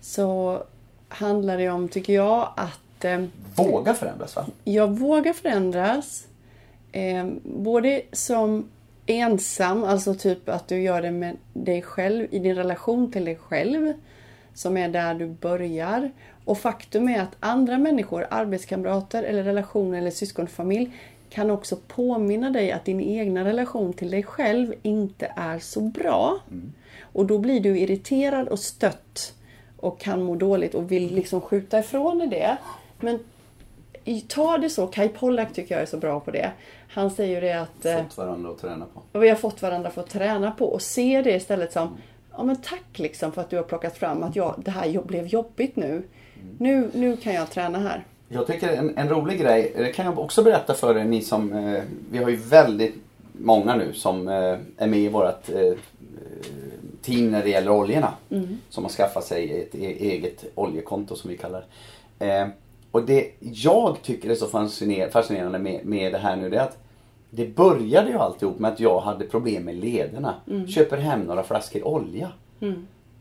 så 0.00 0.62
handlar 1.08 1.58
det 1.58 1.68
om, 1.68 1.88
tycker 1.88 2.12
jag, 2.12 2.52
att 2.56 2.80
att 2.98 3.04
eh, 3.04 3.24
Våga 3.54 3.94
förändras 3.94 4.36
va? 4.36 4.46
jag 4.64 4.98
vågar 4.98 5.32
förändras. 5.32 6.26
Eh, 6.92 7.26
både 7.42 8.02
som 8.12 8.68
ensam, 9.06 9.84
alltså 9.84 10.14
typ 10.14 10.48
att 10.48 10.68
du 10.68 10.80
gör 10.82 11.02
det 11.02 11.10
med 11.10 11.36
dig 11.52 11.82
själv, 11.82 12.26
i 12.30 12.38
din 12.38 12.54
relation 12.54 13.12
till 13.12 13.24
dig 13.24 13.36
själv. 13.36 13.92
Som 14.54 14.76
är 14.76 14.88
där 14.88 15.14
du 15.14 15.26
börjar. 15.26 16.10
Och 16.44 16.58
faktum 16.58 17.08
är 17.08 17.20
att 17.20 17.36
andra 17.40 17.78
människor, 17.78 18.26
arbetskamrater 18.30 19.22
eller 19.22 19.42
relationer 19.42 19.98
eller 19.98 20.10
syskonfamilj 20.10 20.92
kan 21.30 21.50
också 21.50 21.76
påminna 21.88 22.50
dig 22.50 22.72
att 22.72 22.84
din 22.84 23.00
egna 23.00 23.44
relation 23.44 23.92
till 23.92 24.10
dig 24.10 24.22
själv 24.22 24.74
inte 24.82 25.32
är 25.36 25.58
så 25.58 25.80
bra. 25.80 26.38
Och 27.00 27.26
då 27.26 27.38
blir 27.38 27.60
du 27.60 27.78
irriterad 27.78 28.48
och 28.48 28.58
stött 28.58 29.34
och 29.76 30.00
kan 30.00 30.22
må 30.22 30.34
dåligt 30.34 30.74
och 30.74 30.92
vill 30.92 31.14
liksom 31.14 31.40
skjuta 31.40 31.78
ifrån 31.78 32.18
dig 32.18 32.28
det. 32.28 32.56
Men 33.00 33.18
ta 34.28 34.58
det 34.58 34.70
så, 34.70 34.86
Kai 34.86 35.08
Pollak 35.08 35.52
tycker 35.52 35.74
jag 35.74 35.82
är 35.82 35.86
så 35.86 35.96
bra 35.96 36.20
på 36.20 36.30
det. 36.30 36.52
Han 36.88 37.10
säger 37.10 37.34
ju 37.34 37.40
det 37.40 37.60
att 37.60 37.84
eh, 37.84 38.02
Fått 38.02 38.16
varandra 38.16 38.50
att 38.50 38.58
träna 38.58 38.86
på. 38.94 39.02
och 39.12 39.22
vi 39.22 39.28
har 39.28 39.36
fått 39.36 39.62
varandra 39.62 39.90
för 39.90 40.00
att 40.00 40.10
träna 40.10 40.50
på 40.50 40.66
och 40.66 40.82
se 40.82 41.22
det 41.22 41.34
istället 41.34 41.72
som 41.72 41.96
Ja 42.38 42.44
men 42.44 42.56
tack 42.56 42.98
liksom 42.98 43.32
för 43.32 43.40
att 43.40 43.50
du 43.50 43.56
har 43.56 43.62
plockat 43.62 43.96
fram 43.96 44.22
att 44.22 44.36
jag, 44.36 44.54
det 44.64 44.70
här 44.70 45.02
blev 45.02 45.26
jobbigt 45.26 45.76
nu. 45.76 46.02
nu. 46.58 46.90
Nu 46.94 47.16
kan 47.16 47.34
jag 47.34 47.50
träna 47.50 47.78
här. 47.78 48.04
Jag 48.28 48.46
tycker 48.46 48.68
en, 48.68 48.98
en 48.98 49.08
rolig 49.08 49.40
grej, 49.40 49.72
det 49.76 49.92
kan 49.92 50.06
jag 50.06 50.18
också 50.18 50.42
berätta 50.42 50.74
för 50.74 50.98
er 50.98 51.04
ni 51.04 51.22
som, 51.22 51.52
eh, 51.52 51.82
vi 52.10 52.18
har 52.18 52.30
ju 52.30 52.36
väldigt 52.36 52.94
många 53.32 53.76
nu 53.76 53.92
som 53.92 54.28
eh, 54.28 54.34
är 54.76 54.86
med 54.86 54.98
i 54.98 55.08
vårt 55.08 55.48
eh, 55.50 55.72
team 57.02 57.30
när 57.30 57.42
det 57.42 57.50
gäller 57.50 57.70
oljorna. 57.70 58.12
Som 58.68 58.84
har 58.84 58.90
skaffat 58.90 59.24
sig 59.24 59.60
ett 59.62 59.74
e- 59.74 59.96
eget 60.00 60.44
oljekonto 60.54 61.16
som 61.16 61.30
vi 61.30 61.36
kallar 61.36 61.64
det. 62.18 62.26
Eh, 62.38 62.46
och 62.90 63.02
det 63.02 63.30
jag 63.40 63.96
tycker 64.02 64.30
är 64.30 64.34
så 64.34 64.46
fasciner- 64.46 65.10
fascinerande 65.10 65.58
med, 65.58 65.84
med 65.86 66.12
det 66.12 66.18
här 66.18 66.36
nu 66.36 66.50
det 66.50 66.56
är 66.56 66.60
att 66.62 66.78
det 67.30 67.46
började 67.56 68.10
ju 68.10 68.18
alltihop 68.18 68.58
med 68.58 68.72
att 68.72 68.80
jag 68.80 69.00
hade 69.00 69.24
problem 69.24 69.62
med 69.64 69.74
lederna. 69.74 70.34
Köper 70.68 70.96
hem 70.96 71.20
några 71.20 71.42
flaskor 71.42 71.86
olja. 71.88 72.28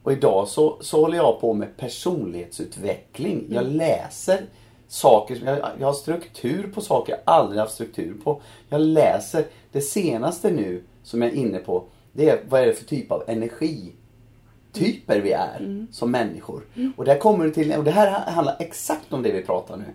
Och 0.04 0.12
idag 0.12 0.48
så, 0.48 0.78
så 0.82 1.02
håller 1.02 1.18
jag 1.18 1.40
på 1.42 1.54
med 1.54 1.78
personlighetsutveckling. 1.78 3.46
Jag 3.50 3.66
läser 3.66 4.42
saker, 4.88 5.42
jag, 5.46 5.60
jag 5.80 5.88
har 5.88 5.94
struktur 5.94 6.72
på 6.74 6.82
saker 6.82 7.14
jag 7.14 7.22
aldrig 7.26 7.60
haft 7.60 7.74
struktur 7.74 8.18
på. 8.24 8.42
Jag 8.70 8.82
läser, 8.82 9.46
det 9.72 9.82
senaste 9.82 10.52
nu 10.52 10.84
som 11.04 11.22
jag 11.22 11.32
är 11.32 11.36
inne 11.36 11.58
på, 11.60 11.84
det 12.14 12.30
är 12.30 12.40
vad 12.50 12.62
är 12.62 12.66
det 12.66 12.74
för 12.74 12.86
typ 12.86 13.12
av 13.12 13.24
energityper 13.28 15.22
vi 15.24 15.32
är 15.32 15.86
som 15.92 16.12
människor. 16.12 16.62
Och 16.98 17.06
där 17.06 17.18
kommer 17.18 17.46
det 17.46 17.52
till, 17.52 17.74
och 17.74 17.84
det 17.84 17.92
här 17.92 18.32
handlar 18.32 18.56
exakt 18.60 19.14
om 19.14 19.24
det 19.24 19.32
vi 19.32 19.42
pratar 19.44 19.78
nu. 19.78 19.86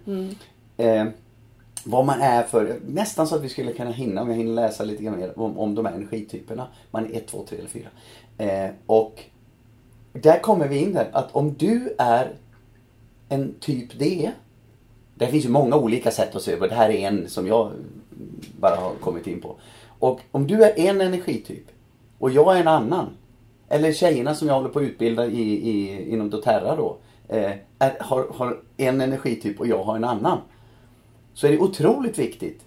Eh, 0.77 1.07
vad 1.85 2.07
man 2.07 2.21
är 2.21 2.43
för, 2.43 2.81
nästan 2.87 3.27
så 3.27 3.35
att 3.37 3.43
vi 3.43 3.49
skulle 3.49 3.73
kunna 3.73 3.91
hinna, 3.91 4.23
om 4.23 4.29
jag 4.29 4.37
hinner 4.37 4.53
läsa 4.53 4.85
lite 4.85 5.03
grann 5.03 5.19
mer 5.19 5.39
om, 5.39 5.59
om 5.59 5.75
de 5.75 5.87
här 5.87 5.93
energityperna. 5.93 6.67
Man 6.91 7.07
är 7.07 7.17
1, 7.17 7.27
2, 7.27 7.45
3 7.49 7.59
eller 7.59 7.69
4. 7.69 7.89
Eh, 8.39 8.71
och 8.87 9.23
där 10.13 10.39
kommer 10.39 10.69
vi 10.69 10.79
in 10.79 10.93
där, 10.93 11.09
att 11.13 11.37
om 11.37 11.55
du 11.55 11.95
är 11.99 12.33
en 13.29 13.55
typ 13.61 13.99
D. 13.99 14.31
Det 15.23 15.29
finns 15.29 15.45
ju 15.45 15.49
många 15.49 15.77
olika 15.77 16.11
sätt 16.11 16.37
att 16.37 16.43
se 16.43 16.57
på 16.57 16.67
det. 16.67 16.75
här 16.75 16.91
är 16.91 17.09
en 17.09 17.29
som 17.29 17.47
jag 17.47 17.71
bara 18.61 18.77
har 18.77 18.95
kommit 18.95 19.27
in 19.27 19.41
på. 19.41 19.57
Och 19.99 20.21
om 20.31 20.47
du 20.47 20.65
är 20.65 20.79
en 20.79 21.01
energityp 21.01 21.65
och 22.19 22.31
jag 22.31 22.57
är 22.57 22.61
en 22.61 22.69
annan. 22.69 23.07
Eller 23.69 23.93
tjejerna 23.93 24.35
som 24.35 24.49
jag 24.49 24.55
håller 24.55 24.69
på 24.69 24.79
att 24.79 24.83
utbilda 24.83 25.27
i, 25.27 25.71
i, 25.71 26.13
inom 26.13 26.31
doTERRA 26.31 26.77
då. 26.77 26.97
Eh, 27.29 27.53
är, 27.79 27.97
har, 28.01 28.27
har 28.35 28.61
en 28.77 29.01
energityp 29.01 29.61
och 29.61 29.67
jag 29.67 29.85
har 29.85 29.97
en 29.97 30.05
annan. 30.05 30.39
Så 31.35 31.47
är 31.47 31.51
det 31.51 31.59
otroligt 31.59 32.19
viktigt 32.19 32.61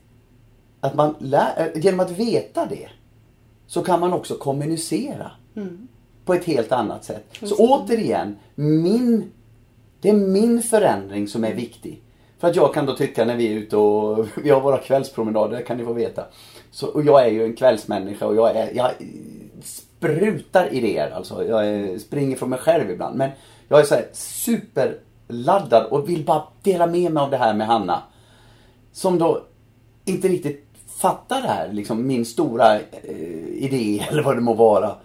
att 0.79 0.95
man 0.95 1.15
lär, 1.19 1.71
eh, 1.75 1.81
genom 1.81 1.99
att 1.99 2.11
veta 2.11 2.65
det 2.65 2.89
så 3.67 3.83
kan 3.83 3.99
man 3.99 4.13
också 4.13 4.35
kommunicera 4.35 5.31
på 6.25 6.33
ett 6.33 6.45
helt 6.45 6.71
annat 6.71 7.03
sätt. 7.03 7.25
Så 7.43 7.55
återigen, 7.55 8.37
min, 8.55 9.31
det 10.01 10.09
är 10.09 10.13
min 10.13 10.61
förändring 10.61 11.27
som 11.27 11.43
är 11.43 11.53
viktig. 11.53 12.01
För 12.45 12.49
att 12.49 12.55
jag 12.55 12.73
kan 12.73 12.85
då 12.85 12.95
tycka 12.95 13.25
när 13.25 13.35
vi 13.35 13.51
är 13.51 13.55
ute 13.55 13.77
och 13.77 14.27
vi 14.43 14.49
har 14.49 14.61
våra 14.61 14.77
kvällspromenader, 14.77 15.61
kan 15.61 15.77
ni 15.77 15.85
få 15.85 15.93
veta. 15.93 16.25
Så, 16.71 16.87
och 16.87 17.03
jag 17.03 17.23
är 17.23 17.27
ju 17.27 17.43
en 17.43 17.55
kvällsmänniska 17.55 18.27
och 18.27 18.35
jag, 18.35 18.55
är, 18.55 18.71
jag 18.73 18.91
sprutar 19.63 20.73
idéer. 20.73 21.11
Alltså, 21.11 21.45
jag 21.45 21.67
är, 21.67 21.97
springer 21.97 22.35
från 22.35 22.49
mig 22.49 22.59
själv 22.59 22.91
ibland. 22.91 23.15
Men 23.15 23.29
jag 23.67 23.79
är 23.79 23.83
så 23.83 23.95
här 23.95 24.05
superladdad 24.13 25.85
och 25.85 26.09
vill 26.09 26.25
bara 26.25 26.43
dela 26.63 26.87
med 26.87 27.11
mig 27.11 27.23
av 27.23 27.29
det 27.29 27.37
här 27.37 27.53
med 27.53 27.67
Hanna. 27.67 28.03
Som 28.91 29.19
då 29.19 29.43
inte 30.05 30.27
riktigt 30.27 30.65
fattar 30.97 31.41
det 31.41 31.47
här, 31.47 31.69
liksom 31.71 32.07
min 32.07 32.25
stora 32.25 32.75
eh, 32.75 33.47
idé 33.53 34.05
eller 34.09 34.23
vad 34.23 34.37
det 34.37 34.41
må 34.41 34.53
vara. 34.53 34.95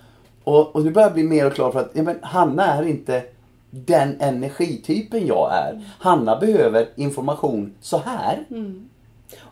Och, 0.44 0.76
och 0.76 0.84
nu 0.84 0.90
börjar 0.90 1.08
jag 1.08 1.14
bli 1.14 1.24
mer 1.24 1.46
och 1.46 1.54
klar 1.54 1.72
för 1.72 1.80
att 1.80 1.90
ja, 1.92 2.02
men 2.02 2.18
Hanna 2.22 2.66
är 2.66 2.86
inte 2.86 3.22
den 3.70 4.20
energitypen 4.20 5.26
jag 5.26 5.52
är. 5.54 5.80
Hanna 5.98 6.36
behöver 6.36 6.88
information 6.96 7.74
så 7.80 7.98
här. 7.98 8.38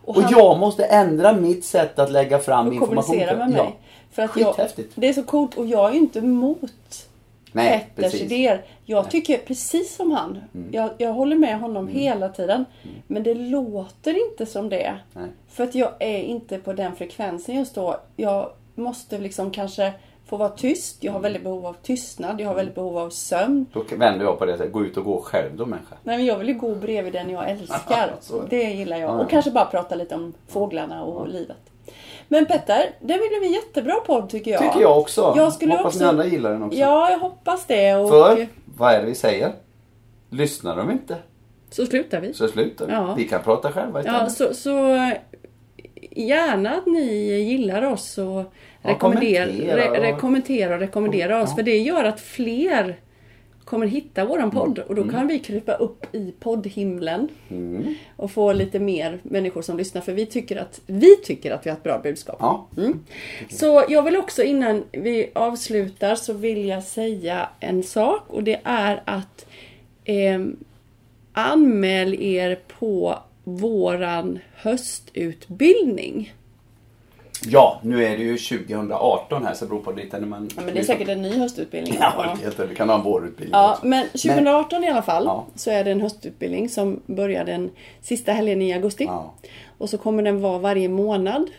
Och, 0.04 0.22
han- 0.22 0.32
jag 0.38 0.58
måste 0.58 0.84
ändra 0.84 1.32
mitt 1.32 1.64
sätt 1.64 1.98
att 1.98 2.12
lägga 2.12 2.38
fram 2.38 2.66
och 2.68 2.74
information. 2.74 3.04
kommunicera 3.04 3.36
med 3.36 3.50
mig. 3.50 3.58
Ja. 3.58 3.72
För 4.10 4.22
att 4.22 4.36
jag, 4.36 4.54
det 4.94 5.08
är 5.08 5.12
så 5.12 5.22
coolt 5.22 5.54
och 5.54 5.66
jag 5.66 5.88
är 5.90 5.92
ju 5.92 5.98
inte 5.98 6.18
emot 6.18 6.60
Nej, 7.52 7.88
Petters 7.94 8.12
precis. 8.12 8.20
idéer. 8.32 8.64
Jag 8.84 9.10
tycker 9.10 9.38
precis 9.38 9.94
som 9.96 10.10
han. 10.12 10.38
Mm. 10.54 10.68
Jag, 10.72 10.90
jag 10.98 11.12
håller 11.12 11.36
med 11.36 11.60
honom 11.60 11.88
hela 11.88 12.28
tiden. 12.28 12.64
Men 13.06 13.22
det 13.22 13.34
låter 13.34 14.30
inte 14.30 14.46
som 14.46 14.68
det. 14.68 14.94
Nej. 15.12 15.24
För 15.48 15.64
att 15.64 15.74
jag 15.74 15.90
är 15.98 16.22
inte 16.22 16.58
på 16.58 16.72
den 16.72 16.96
frekvensen 16.96 17.54
just 17.56 17.74
då. 17.74 18.00
Jag 18.16 18.50
måste 18.74 19.18
liksom 19.18 19.50
kanske 19.50 19.92
få 20.28 20.36
vara 20.36 20.48
tyst. 20.48 21.04
Jag 21.04 21.12
har 21.12 21.20
väldigt 21.20 21.42
behov 21.42 21.66
av 21.66 21.76
tystnad. 21.82 22.40
Jag 22.40 22.48
har 22.48 22.54
väldigt 22.54 22.74
behov 22.74 22.98
av 22.98 23.10
sömn. 23.10 23.66
Då 23.72 23.84
vänder 23.96 24.24
jag 24.24 24.38
på 24.38 24.46
det 24.46 24.68
gå 24.72 24.84
ut 24.84 24.96
och 24.96 25.04
gå 25.04 25.20
själv 25.20 25.56
då 25.56 25.66
människa. 25.66 25.96
Nej 26.02 26.16
men 26.16 26.26
jag 26.26 26.38
vill 26.38 26.48
ju 26.48 26.54
gå 26.54 26.74
bredvid 26.74 27.12
den 27.12 27.30
jag 27.30 27.50
älskar. 27.50 28.14
Det. 28.50 28.56
det 28.56 28.62
gillar 28.62 28.96
jag. 28.96 29.10
Ja, 29.10 29.14
ja. 29.14 29.24
Och 29.24 29.30
kanske 29.30 29.50
bara 29.50 29.64
prata 29.64 29.94
lite 29.94 30.14
om 30.14 30.34
fåglarna 30.48 31.04
och 31.04 31.28
livet. 31.28 31.56
Men 32.28 32.46
Petter, 32.46 32.90
det 33.00 33.06
blev 33.06 33.42
en 33.42 33.52
jättebra 33.52 33.94
podd 33.94 34.30
tycker 34.30 34.50
jag. 34.50 34.62
Tycker 34.62 34.80
jag 34.80 34.98
också. 34.98 35.34
Jag 35.36 35.52
skulle 35.52 35.72
Hoppas 35.72 35.86
också... 35.86 35.98
ni 35.98 36.04
andra 36.04 36.26
gillar 36.26 36.52
den 36.52 36.62
också. 36.62 36.78
Ja, 36.78 37.10
jag 37.10 37.18
hoppas 37.18 37.66
det. 37.66 37.94
Och 37.94 38.08
För, 38.08 38.48
vad 38.64 38.94
är 38.94 39.00
det 39.00 39.06
vi 39.06 39.14
säger? 39.14 39.52
Lyssnar 40.30 40.76
de 40.76 40.90
inte 40.90 41.16
så 41.70 41.86
slutar 41.86 42.20
vi. 42.20 42.34
så 42.34 42.48
slutar 42.48 42.86
vi. 42.86 42.92
Ja. 42.92 43.14
Vi 43.16 43.28
kan 43.28 43.42
prata 43.42 43.72
själva 43.72 44.00
istället. 44.00 44.22
Ja, 44.22 44.30
så, 44.30 44.54
så 44.54 44.70
gärna 46.10 46.70
att 46.70 46.86
ni 46.86 47.40
gillar 47.40 47.82
oss 47.82 48.18
och 48.18 48.52
rekommendera, 48.82 49.46
re, 49.46 50.00
re, 50.00 50.16
kommentera 50.16 50.74
och 50.74 50.80
rekommendera 50.80 51.42
oss. 51.42 51.54
För 51.54 51.62
det 51.62 51.78
gör 51.78 52.04
att 52.04 52.20
fler 52.20 52.96
kommer 53.68 53.86
hitta 53.86 54.24
våran 54.24 54.50
podd. 54.50 54.78
Mm. 54.78 54.88
Och 54.88 54.94
då 54.94 55.08
kan 55.08 55.26
vi 55.26 55.38
krypa 55.38 55.74
upp 55.74 56.14
i 56.14 56.34
poddhimlen. 56.40 57.28
Och 58.16 58.30
få 58.30 58.52
lite 58.52 58.78
mer 58.78 59.18
människor 59.22 59.62
som 59.62 59.76
lyssnar. 59.76 60.02
För 60.02 60.12
vi 60.12 60.26
tycker 60.26 60.56
att 60.56 60.80
vi, 60.86 61.16
tycker 61.16 61.50
att 61.50 61.66
vi 61.66 61.70
har 61.70 61.76
ett 61.76 61.82
bra 61.82 61.98
budskap. 61.98 62.36
Ja. 62.40 62.68
Så 63.50 63.84
jag 63.88 64.02
vill 64.02 64.16
också 64.16 64.42
innan 64.42 64.84
vi 64.92 65.30
avslutar 65.34 66.14
så 66.14 66.32
vill 66.32 66.64
jag 66.64 66.82
säga 66.82 67.48
en 67.60 67.82
sak 67.82 68.22
och 68.26 68.42
det 68.42 68.60
är 68.64 69.02
att 69.04 69.46
eh, 70.04 70.40
anmäl 71.32 72.22
er 72.22 72.58
på 72.78 73.18
våran 73.44 74.38
höstutbildning. 74.54 76.34
Ja, 77.46 77.80
nu 77.82 78.04
är 78.04 78.16
det 78.18 78.22
ju 78.22 78.38
2018 78.38 79.44
här 79.46 79.54
så 79.54 79.64
det 79.64 79.68
beror 79.68 79.80
på 79.82 79.92
lite 79.92 80.18
när 80.18 80.26
man... 80.26 80.50
Ja, 80.56 80.62
men 80.64 80.74
det 80.74 80.80
är 80.80 80.84
säkert 80.84 81.08
en 81.08 81.22
ny 81.22 81.38
höstutbildning. 81.38 81.96
Ja, 82.00 82.36
helt 82.42 82.58
Vi 82.60 82.74
kan 82.74 82.88
ha 82.88 82.96
en 82.96 83.02
vårutbildning 83.02 83.52
Ja, 83.60 83.72
också. 83.72 83.86
men 83.86 84.06
2018 84.06 84.84
i 84.84 84.88
alla 84.88 85.02
fall 85.02 85.24
Ja. 85.24 85.46
så 85.54 85.70
är 85.70 85.84
det 85.84 85.90
en 85.90 86.00
höstutbildning 86.00 86.68
som 86.68 87.00
börjar 87.06 87.44
den 87.44 87.70
sista 88.02 88.32
helgen 88.32 88.62
i 88.62 88.72
augusti. 88.72 89.04
Ja. 89.04 89.34
Och 89.78 89.90
så 89.90 89.98
kommer 89.98 90.22
den 90.22 90.40
vara 90.40 90.58
varje 90.58 90.88
månad 90.88 91.50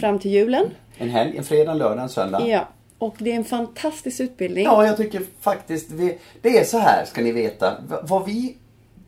fram 0.00 0.18
till 0.18 0.30
julen. 0.30 0.70
En 0.98 1.08
helg, 1.10 1.36
en 1.36 1.44
fredag, 1.44 1.74
lördag, 1.74 2.02
en 2.02 2.08
söndag. 2.08 2.46
Ja. 2.46 2.68
Och 2.98 3.14
det 3.18 3.32
är 3.32 3.36
en 3.36 3.44
fantastisk 3.44 4.20
utbildning. 4.20 4.64
Ja, 4.64 4.86
jag 4.86 4.96
tycker 4.96 5.22
faktiskt 5.40 5.90
vi, 5.90 6.18
det 6.42 6.58
är 6.58 6.64
så 6.64 6.78
här 6.78 7.04
ska 7.04 7.20
ni 7.22 7.32
veta. 7.32 7.74
Vad 8.02 8.26
vi 8.26 8.56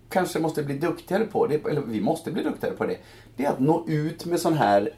kanske 0.08 0.38
måste 0.38 0.62
bli 0.62 0.74
duktigare 0.74 1.24
på, 1.24 1.46
det, 1.46 1.66
eller 1.70 1.80
vi 1.80 2.00
måste 2.00 2.30
bli 2.30 2.42
duktigare 2.42 2.74
på 2.74 2.86
det, 2.86 2.96
det 3.36 3.44
är 3.44 3.48
att 3.48 3.60
nå 3.60 3.84
ut 3.88 4.24
med 4.24 4.40
sån 4.40 4.54
här 4.54 4.90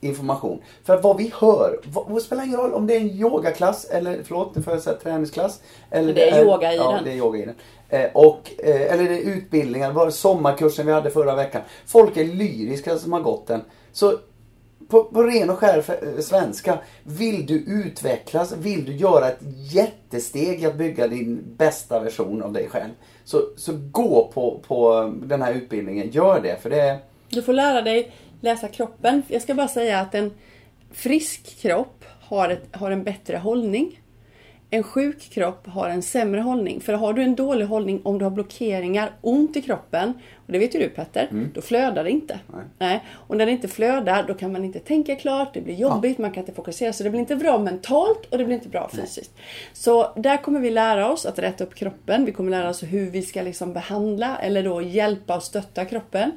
information. 0.00 0.62
För 0.84 0.94
att 0.96 1.02
vad 1.04 1.16
vi 1.16 1.32
hör, 1.38 1.80
vad, 1.92 2.14
det 2.14 2.20
spelar 2.20 2.44
ingen 2.44 2.56
roll 2.56 2.74
om 2.74 2.86
det 2.86 2.96
är 2.96 3.00
en 3.00 3.10
yogaklass 3.10 3.84
eller, 3.84 4.20
förlåt 4.24 4.54
nu 4.56 4.62
får 4.62 4.72
jag 4.72 4.82
säga 4.82 4.96
träningsklass. 4.96 5.60
Eller 5.90 6.14
Det 6.14 6.30
är 6.30 6.44
yoga 6.44 6.72
i 6.72 6.76
ja, 6.76 6.92
den. 6.92 7.04
det 7.04 7.10
är 7.10 7.16
yoga 7.16 7.38
i 7.38 7.44
den. 7.46 7.54
Eh, 7.88 8.10
och, 8.14 8.50
eh, 8.58 8.92
eller 8.92 9.04
det 9.04 9.14
är 9.16 9.34
utbildningar, 9.36 9.92
var 9.92 10.06
det 10.06 10.12
sommarkursen 10.12 10.86
vi 10.86 10.92
hade 10.92 11.10
förra 11.10 11.34
veckan. 11.34 11.62
Folk 11.86 12.16
är 12.16 12.24
lyriska 12.24 12.98
som 12.98 13.12
har 13.12 13.20
gått 13.20 13.46
den. 13.46 13.60
Så 13.92 14.18
på, 14.88 15.04
på 15.04 15.22
ren 15.22 15.50
och 15.50 15.58
skär 15.58 15.78
f- 15.88 16.24
svenska. 16.24 16.78
Vill 17.02 17.46
du 17.46 17.54
utvecklas, 17.54 18.52
vill 18.52 18.84
du 18.84 18.96
göra 18.96 19.28
ett 19.28 19.38
jättesteg 19.72 20.62
i 20.62 20.66
att 20.66 20.74
bygga 20.74 21.08
din 21.08 21.44
bästa 21.56 22.00
version 22.00 22.42
av 22.42 22.52
dig 22.52 22.68
själv. 22.68 22.90
Så, 23.24 23.40
så 23.56 23.72
gå 23.92 24.30
på, 24.34 24.60
på 24.68 25.12
den 25.22 25.42
här 25.42 25.52
utbildningen, 25.54 26.10
gör 26.10 26.40
det. 26.40 26.56
För 26.62 26.70
det 26.70 26.80
är... 26.80 26.98
Du 27.28 27.42
får 27.42 27.52
lära 27.52 27.82
dig 27.82 28.12
läsa 28.40 28.68
kroppen. 28.68 29.22
Jag 29.28 29.42
ska 29.42 29.54
bara 29.54 29.68
säga 29.68 30.00
att 30.00 30.14
en 30.14 30.34
frisk 30.92 31.60
kropp 31.60 32.04
har, 32.20 32.48
ett, 32.48 32.76
har 32.76 32.90
en 32.90 33.04
bättre 33.04 33.36
hållning. 33.36 34.00
En 34.72 34.82
sjuk 34.82 35.30
kropp 35.30 35.66
har 35.66 35.88
en 35.88 36.02
sämre 36.02 36.40
hållning. 36.40 36.80
För 36.80 36.92
har 36.92 37.12
du 37.12 37.22
en 37.22 37.34
dålig 37.34 37.66
hållning, 37.66 38.00
om 38.04 38.18
du 38.18 38.24
har 38.24 38.30
blockeringar, 38.30 39.12
ont 39.20 39.56
i 39.56 39.62
kroppen, 39.62 40.12
och 40.46 40.52
det 40.52 40.58
vet 40.58 40.74
ju 40.74 40.78
du 40.78 40.88
Petter, 40.88 41.28
då 41.54 41.60
flödar 41.60 42.04
det 42.04 42.10
inte. 42.10 42.40
Nej. 42.46 42.64
Nej. 42.78 43.04
Och 43.12 43.36
när 43.36 43.46
det 43.46 43.52
inte 43.52 43.68
flödar, 43.68 44.24
då 44.28 44.34
kan 44.34 44.52
man 44.52 44.64
inte 44.64 44.78
tänka 44.78 45.16
klart, 45.16 45.54
det 45.54 45.60
blir 45.60 45.74
jobbigt, 45.74 46.18
man 46.18 46.30
kan 46.30 46.42
inte 46.42 46.52
fokusera. 46.52 46.92
Så 46.92 47.02
det 47.02 47.10
blir 47.10 47.20
inte 47.20 47.36
bra 47.36 47.58
mentalt 47.58 48.26
och 48.30 48.38
det 48.38 48.44
blir 48.44 48.54
inte 48.54 48.68
bra 48.68 48.90
fysiskt. 48.92 49.30
Så 49.72 50.12
där 50.16 50.36
kommer 50.36 50.60
vi 50.60 50.70
lära 50.70 51.12
oss 51.12 51.26
att 51.26 51.38
rätta 51.38 51.64
upp 51.64 51.74
kroppen. 51.74 52.24
Vi 52.24 52.32
kommer 52.32 52.50
lära 52.50 52.68
oss 52.68 52.82
hur 52.82 53.10
vi 53.10 53.22
ska 53.22 53.42
liksom 53.42 53.72
behandla 53.72 54.38
eller 54.38 54.62
då 54.62 54.82
hjälpa 54.82 55.36
och 55.36 55.42
stötta 55.42 55.84
kroppen. 55.84 56.32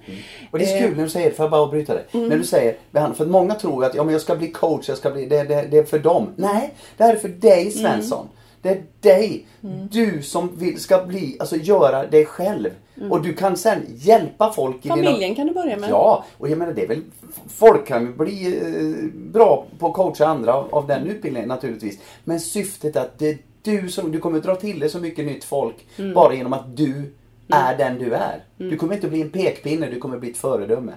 Och 0.52 0.60
det 0.60 0.66
är 0.66 0.80
så 0.80 0.88
kul 0.88 0.98
när 0.98 1.04
du 1.04 1.10
säger, 1.10 1.32
får 1.32 1.44
jag 1.44 1.52
bara 1.52 1.62
avbryta 1.62 1.94
dig? 1.94 2.06
När 2.12 2.38
du 2.38 2.44
säger 2.44 2.76
behandla, 2.92 3.16
för 3.16 3.26
många 3.26 3.56
tror 3.56 3.86
att 3.86 3.96
ja, 3.96 4.04
men 4.04 4.12
jag 4.12 4.22
ska 4.22 4.36
bli 4.36 4.48
coach, 4.48 4.90
jag 4.90 4.98
ska 4.98 5.12
bli, 5.12 5.26
det, 5.26 5.44
det, 5.44 5.68
det 5.72 5.78
är 5.78 5.84
för 5.84 6.00
dem. 6.00 6.34
Nej, 6.36 6.74
det 6.98 7.04
här 7.04 7.14
är 7.14 7.20
för 7.20 7.30
dig 7.30 7.72
Svensson. 7.72 8.23
Det 8.64 8.70
är 8.70 8.84
dig. 9.00 9.48
Du 9.92 10.22
som 10.22 10.56
vill, 10.56 10.80
ska 10.80 11.04
bli, 11.06 11.38
alltså 11.40 11.56
göra 11.56 12.08
dig 12.08 12.26
själv. 12.26 12.70
Och 13.10 13.22
du 13.22 13.34
kan 13.34 13.58
sen 13.58 13.86
hjälpa 13.96 14.52
folk 14.52 14.86
i 14.86 14.90
Familjen 14.90 15.20
dina... 15.20 15.36
kan 15.36 15.48
du 15.48 15.54
börja 15.54 15.78
med. 15.78 15.90
Ja, 15.90 16.26
och 16.38 16.50
jag 16.50 16.58
menar 16.58 16.74
det 16.74 16.84
är 16.84 16.88
väl 16.88 17.02
Folk 17.48 17.88
kan 17.88 18.18
bli 18.18 18.58
eh, 18.58 19.20
bra 19.32 19.66
på 19.80 19.88
att 19.88 19.94
coacha 19.94 20.26
andra 20.26 20.54
av, 20.54 20.76
av 20.76 20.88
den 20.88 21.08
utbildningen 21.08 21.50
naturligtvis. 21.50 22.00
Men 22.24 22.40
syftet 22.40 22.96
är 22.96 23.02
att 23.02 23.20
det 23.20 23.30
är 23.30 23.38
du 23.62 23.90
som, 23.90 24.12
du 24.12 24.20
kommer 24.20 24.40
dra 24.40 24.56
till 24.56 24.80
dig 24.80 24.90
så 24.90 25.00
mycket 25.00 25.26
nytt 25.26 25.44
folk 25.44 25.76
Mm. 25.98 26.14
bara 26.14 26.34
genom 26.34 26.54
att 26.54 26.78
du 26.78 27.14
är 27.50 27.78
den 27.78 28.00
du 28.00 28.14
är. 28.14 28.44
Du 28.58 28.78
kommer 28.78 28.94
inte 28.96 29.08
bli 29.08 29.22
en 29.22 29.30
pekpinne, 29.30 29.90
du 29.90 30.00
kommer 30.00 30.18
bli 30.18 30.32
ett 30.32 30.38
föredöme. 30.38 30.92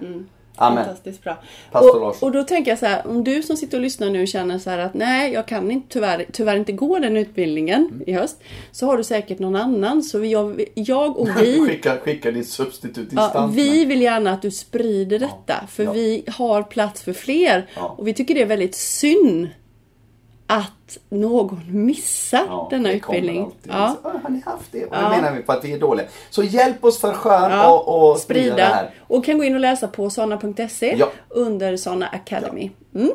Amen. 0.59 0.85
Fantastiskt 0.85 1.23
bra. 1.23 1.37
Och, 1.71 2.23
och 2.23 2.31
då 2.31 2.43
tänker 2.43 2.71
jag 2.71 2.79
så 2.79 2.85
här, 2.85 3.07
om 3.07 3.23
du 3.23 3.43
som 3.43 3.57
sitter 3.57 3.77
och 3.77 3.81
lyssnar 3.83 4.09
nu 4.09 4.27
känner 4.27 4.59
så 4.59 4.69
att 4.69 4.93
nej, 4.93 5.33
jag 5.33 5.45
kan 5.45 5.71
inte, 5.71 5.87
tyvärr, 5.93 6.25
tyvärr 6.33 6.55
inte 6.55 6.71
gå 6.71 6.99
den 6.99 7.17
utbildningen 7.17 7.87
Mm. 7.91 8.03
i 8.07 8.13
höst. 8.13 8.37
Så 8.71 8.85
har 8.85 8.97
du 8.97 9.03
säkert 9.03 9.39
någon 9.39 9.55
annan. 9.55 10.03
Så 10.03 10.19
vi- 10.19 10.31
jag, 10.31 10.63
jag 10.73 11.17
och 11.17 11.29
vi, 11.41 11.59
skicka, 11.67 11.97
skicka 11.97 12.31
din 12.31 12.45
substitut 12.45 13.07
ja, 13.11 13.49
vi 13.53 13.85
vill 13.85 14.01
gärna 14.01 14.31
att 14.31 14.41
du 14.41 14.51
sprider 14.51 15.19
detta. 15.19 15.67
För 15.69 15.83
ja. 15.83 15.91
vi 15.91 16.23
har 16.27 16.63
plats 16.63 17.01
för 17.01 17.13
fler. 17.13 17.69
Ja. 17.75 17.95
Och 17.97 18.07
vi 18.07 18.13
tycker 18.13 18.35
det 18.35 18.41
är 18.41 18.45
väldigt 18.45 18.75
synd 18.75 19.47
att 20.47 20.97
någon 21.09 21.61
missar 21.67 22.43
Ja, 22.47 22.67
denna 22.71 22.91
utbildning. 22.91 23.51
Ja. 23.63 23.95
Så, 24.03 24.07
"Ah, 24.09 24.13
har 24.23 24.29
ni 24.29 24.41
haft 24.45 24.71
det? 24.71 24.85
Och 24.85 24.95
Ja. 24.95 25.09
menar 25.09 25.31
vi 25.31 25.41
på 25.43 25.51
att 25.51 25.65
vi 25.65 25.73
är 25.73 25.79
dåliga. 25.79 26.07
Så 26.29 26.43
hjälp 26.43 26.83
oss 26.85 26.99
för 27.01 27.13
skön 27.13 27.51
Ja, 27.51 27.77
och, 27.77 28.09
och 28.11 28.17
sprida, 28.17 28.55
det 28.55 28.61
här. 28.63 28.89
Och 29.07 29.25
kan 29.25 29.37
gå 29.37 29.43
in 29.43 29.53
och 29.53 29.59
läsa 29.59 29.87
på 29.87 30.09
sana.se 30.09 30.95
Ja. 30.99 31.09
under 31.29 31.77
Sana 31.77 32.07
Academy. 32.07 32.71
Mm. 32.95 33.11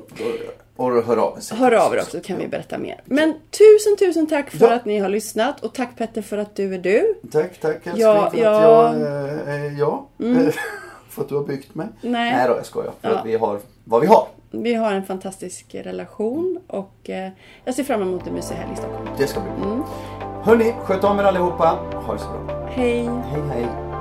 Och, 0.76 0.86
och 0.86 1.04
hör 1.04 1.16
av 1.16 1.36
sig. 1.40 1.56
Hör 1.58 1.72
av 1.72 1.94
er 1.94 1.98
också 1.98 2.10
så 2.10 2.20
kan 2.20 2.38
vi 2.38 2.48
berätta 2.48 2.78
mer. 2.78 3.00
Men 3.04 3.32
tusen 3.32 3.96
tusen 3.98 4.26
tack 4.26 4.50
för 4.50 4.70
att 4.70 4.84
ni 4.84 4.98
har 4.98 5.08
lyssnat 5.08 5.60
och 5.64 5.72
tack 5.72 5.96
Petter 5.98 6.22
för 6.22 6.38
att 6.38 6.56
du 6.56 6.74
är 6.74 6.78
du. 6.78 7.14
Tack, 7.32 7.60
tack 7.60 7.74
älskling 7.76 7.94
Ja, 8.02 8.14
för 8.20 8.26
att 8.26 8.42
jag 8.42 8.94
eh, 8.94 9.54
är 9.54 9.78
jag. 9.78 10.04
för 11.10 11.22
att 11.22 11.28
du 11.28 11.34
har 11.34 11.44
byggt 11.44 11.74
mig. 11.74 11.86
Nej. 12.00 12.32
Nej 12.36 12.48
då, 12.48 12.54
jag 12.56 12.66
skojar. 12.66 12.92
För 13.02 13.10
att 13.10 13.26
vi 13.26 13.36
har 13.36 13.58
vad 13.84 14.00
vi 14.00 14.06
har. 14.06 14.26
Vi 14.50 14.74
har 14.74 14.92
en 14.92 15.04
fantastisk 15.06 15.74
relation 15.74 16.60
och 16.66 17.10
eh, 17.10 17.30
jag 17.64 17.74
ser 17.74 17.84
fram 17.84 18.02
emot 18.02 18.26
en 18.26 18.34
mysig 18.34 18.54
helg 18.54 18.72
i 18.72 18.76
Stockholm. 18.76 19.08
Det 19.18 19.26
ska 19.26 19.40
bli 19.40 19.50
bra. 19.50 19.72
Mm. 19.72 19.82
Hörni, 20.42 20.72
sköt 20.84 21.04
om 21.04 21.18
er 21.18 21.24
allihopa. 21.24 21.78
Ha 21.94 22.12
det 22.12 22.18
så 22.18 22.28
bra. 22.28 22.68
Hej! 22.70 23.04
Hej 23.04 23.42
hej. 23.52 23.91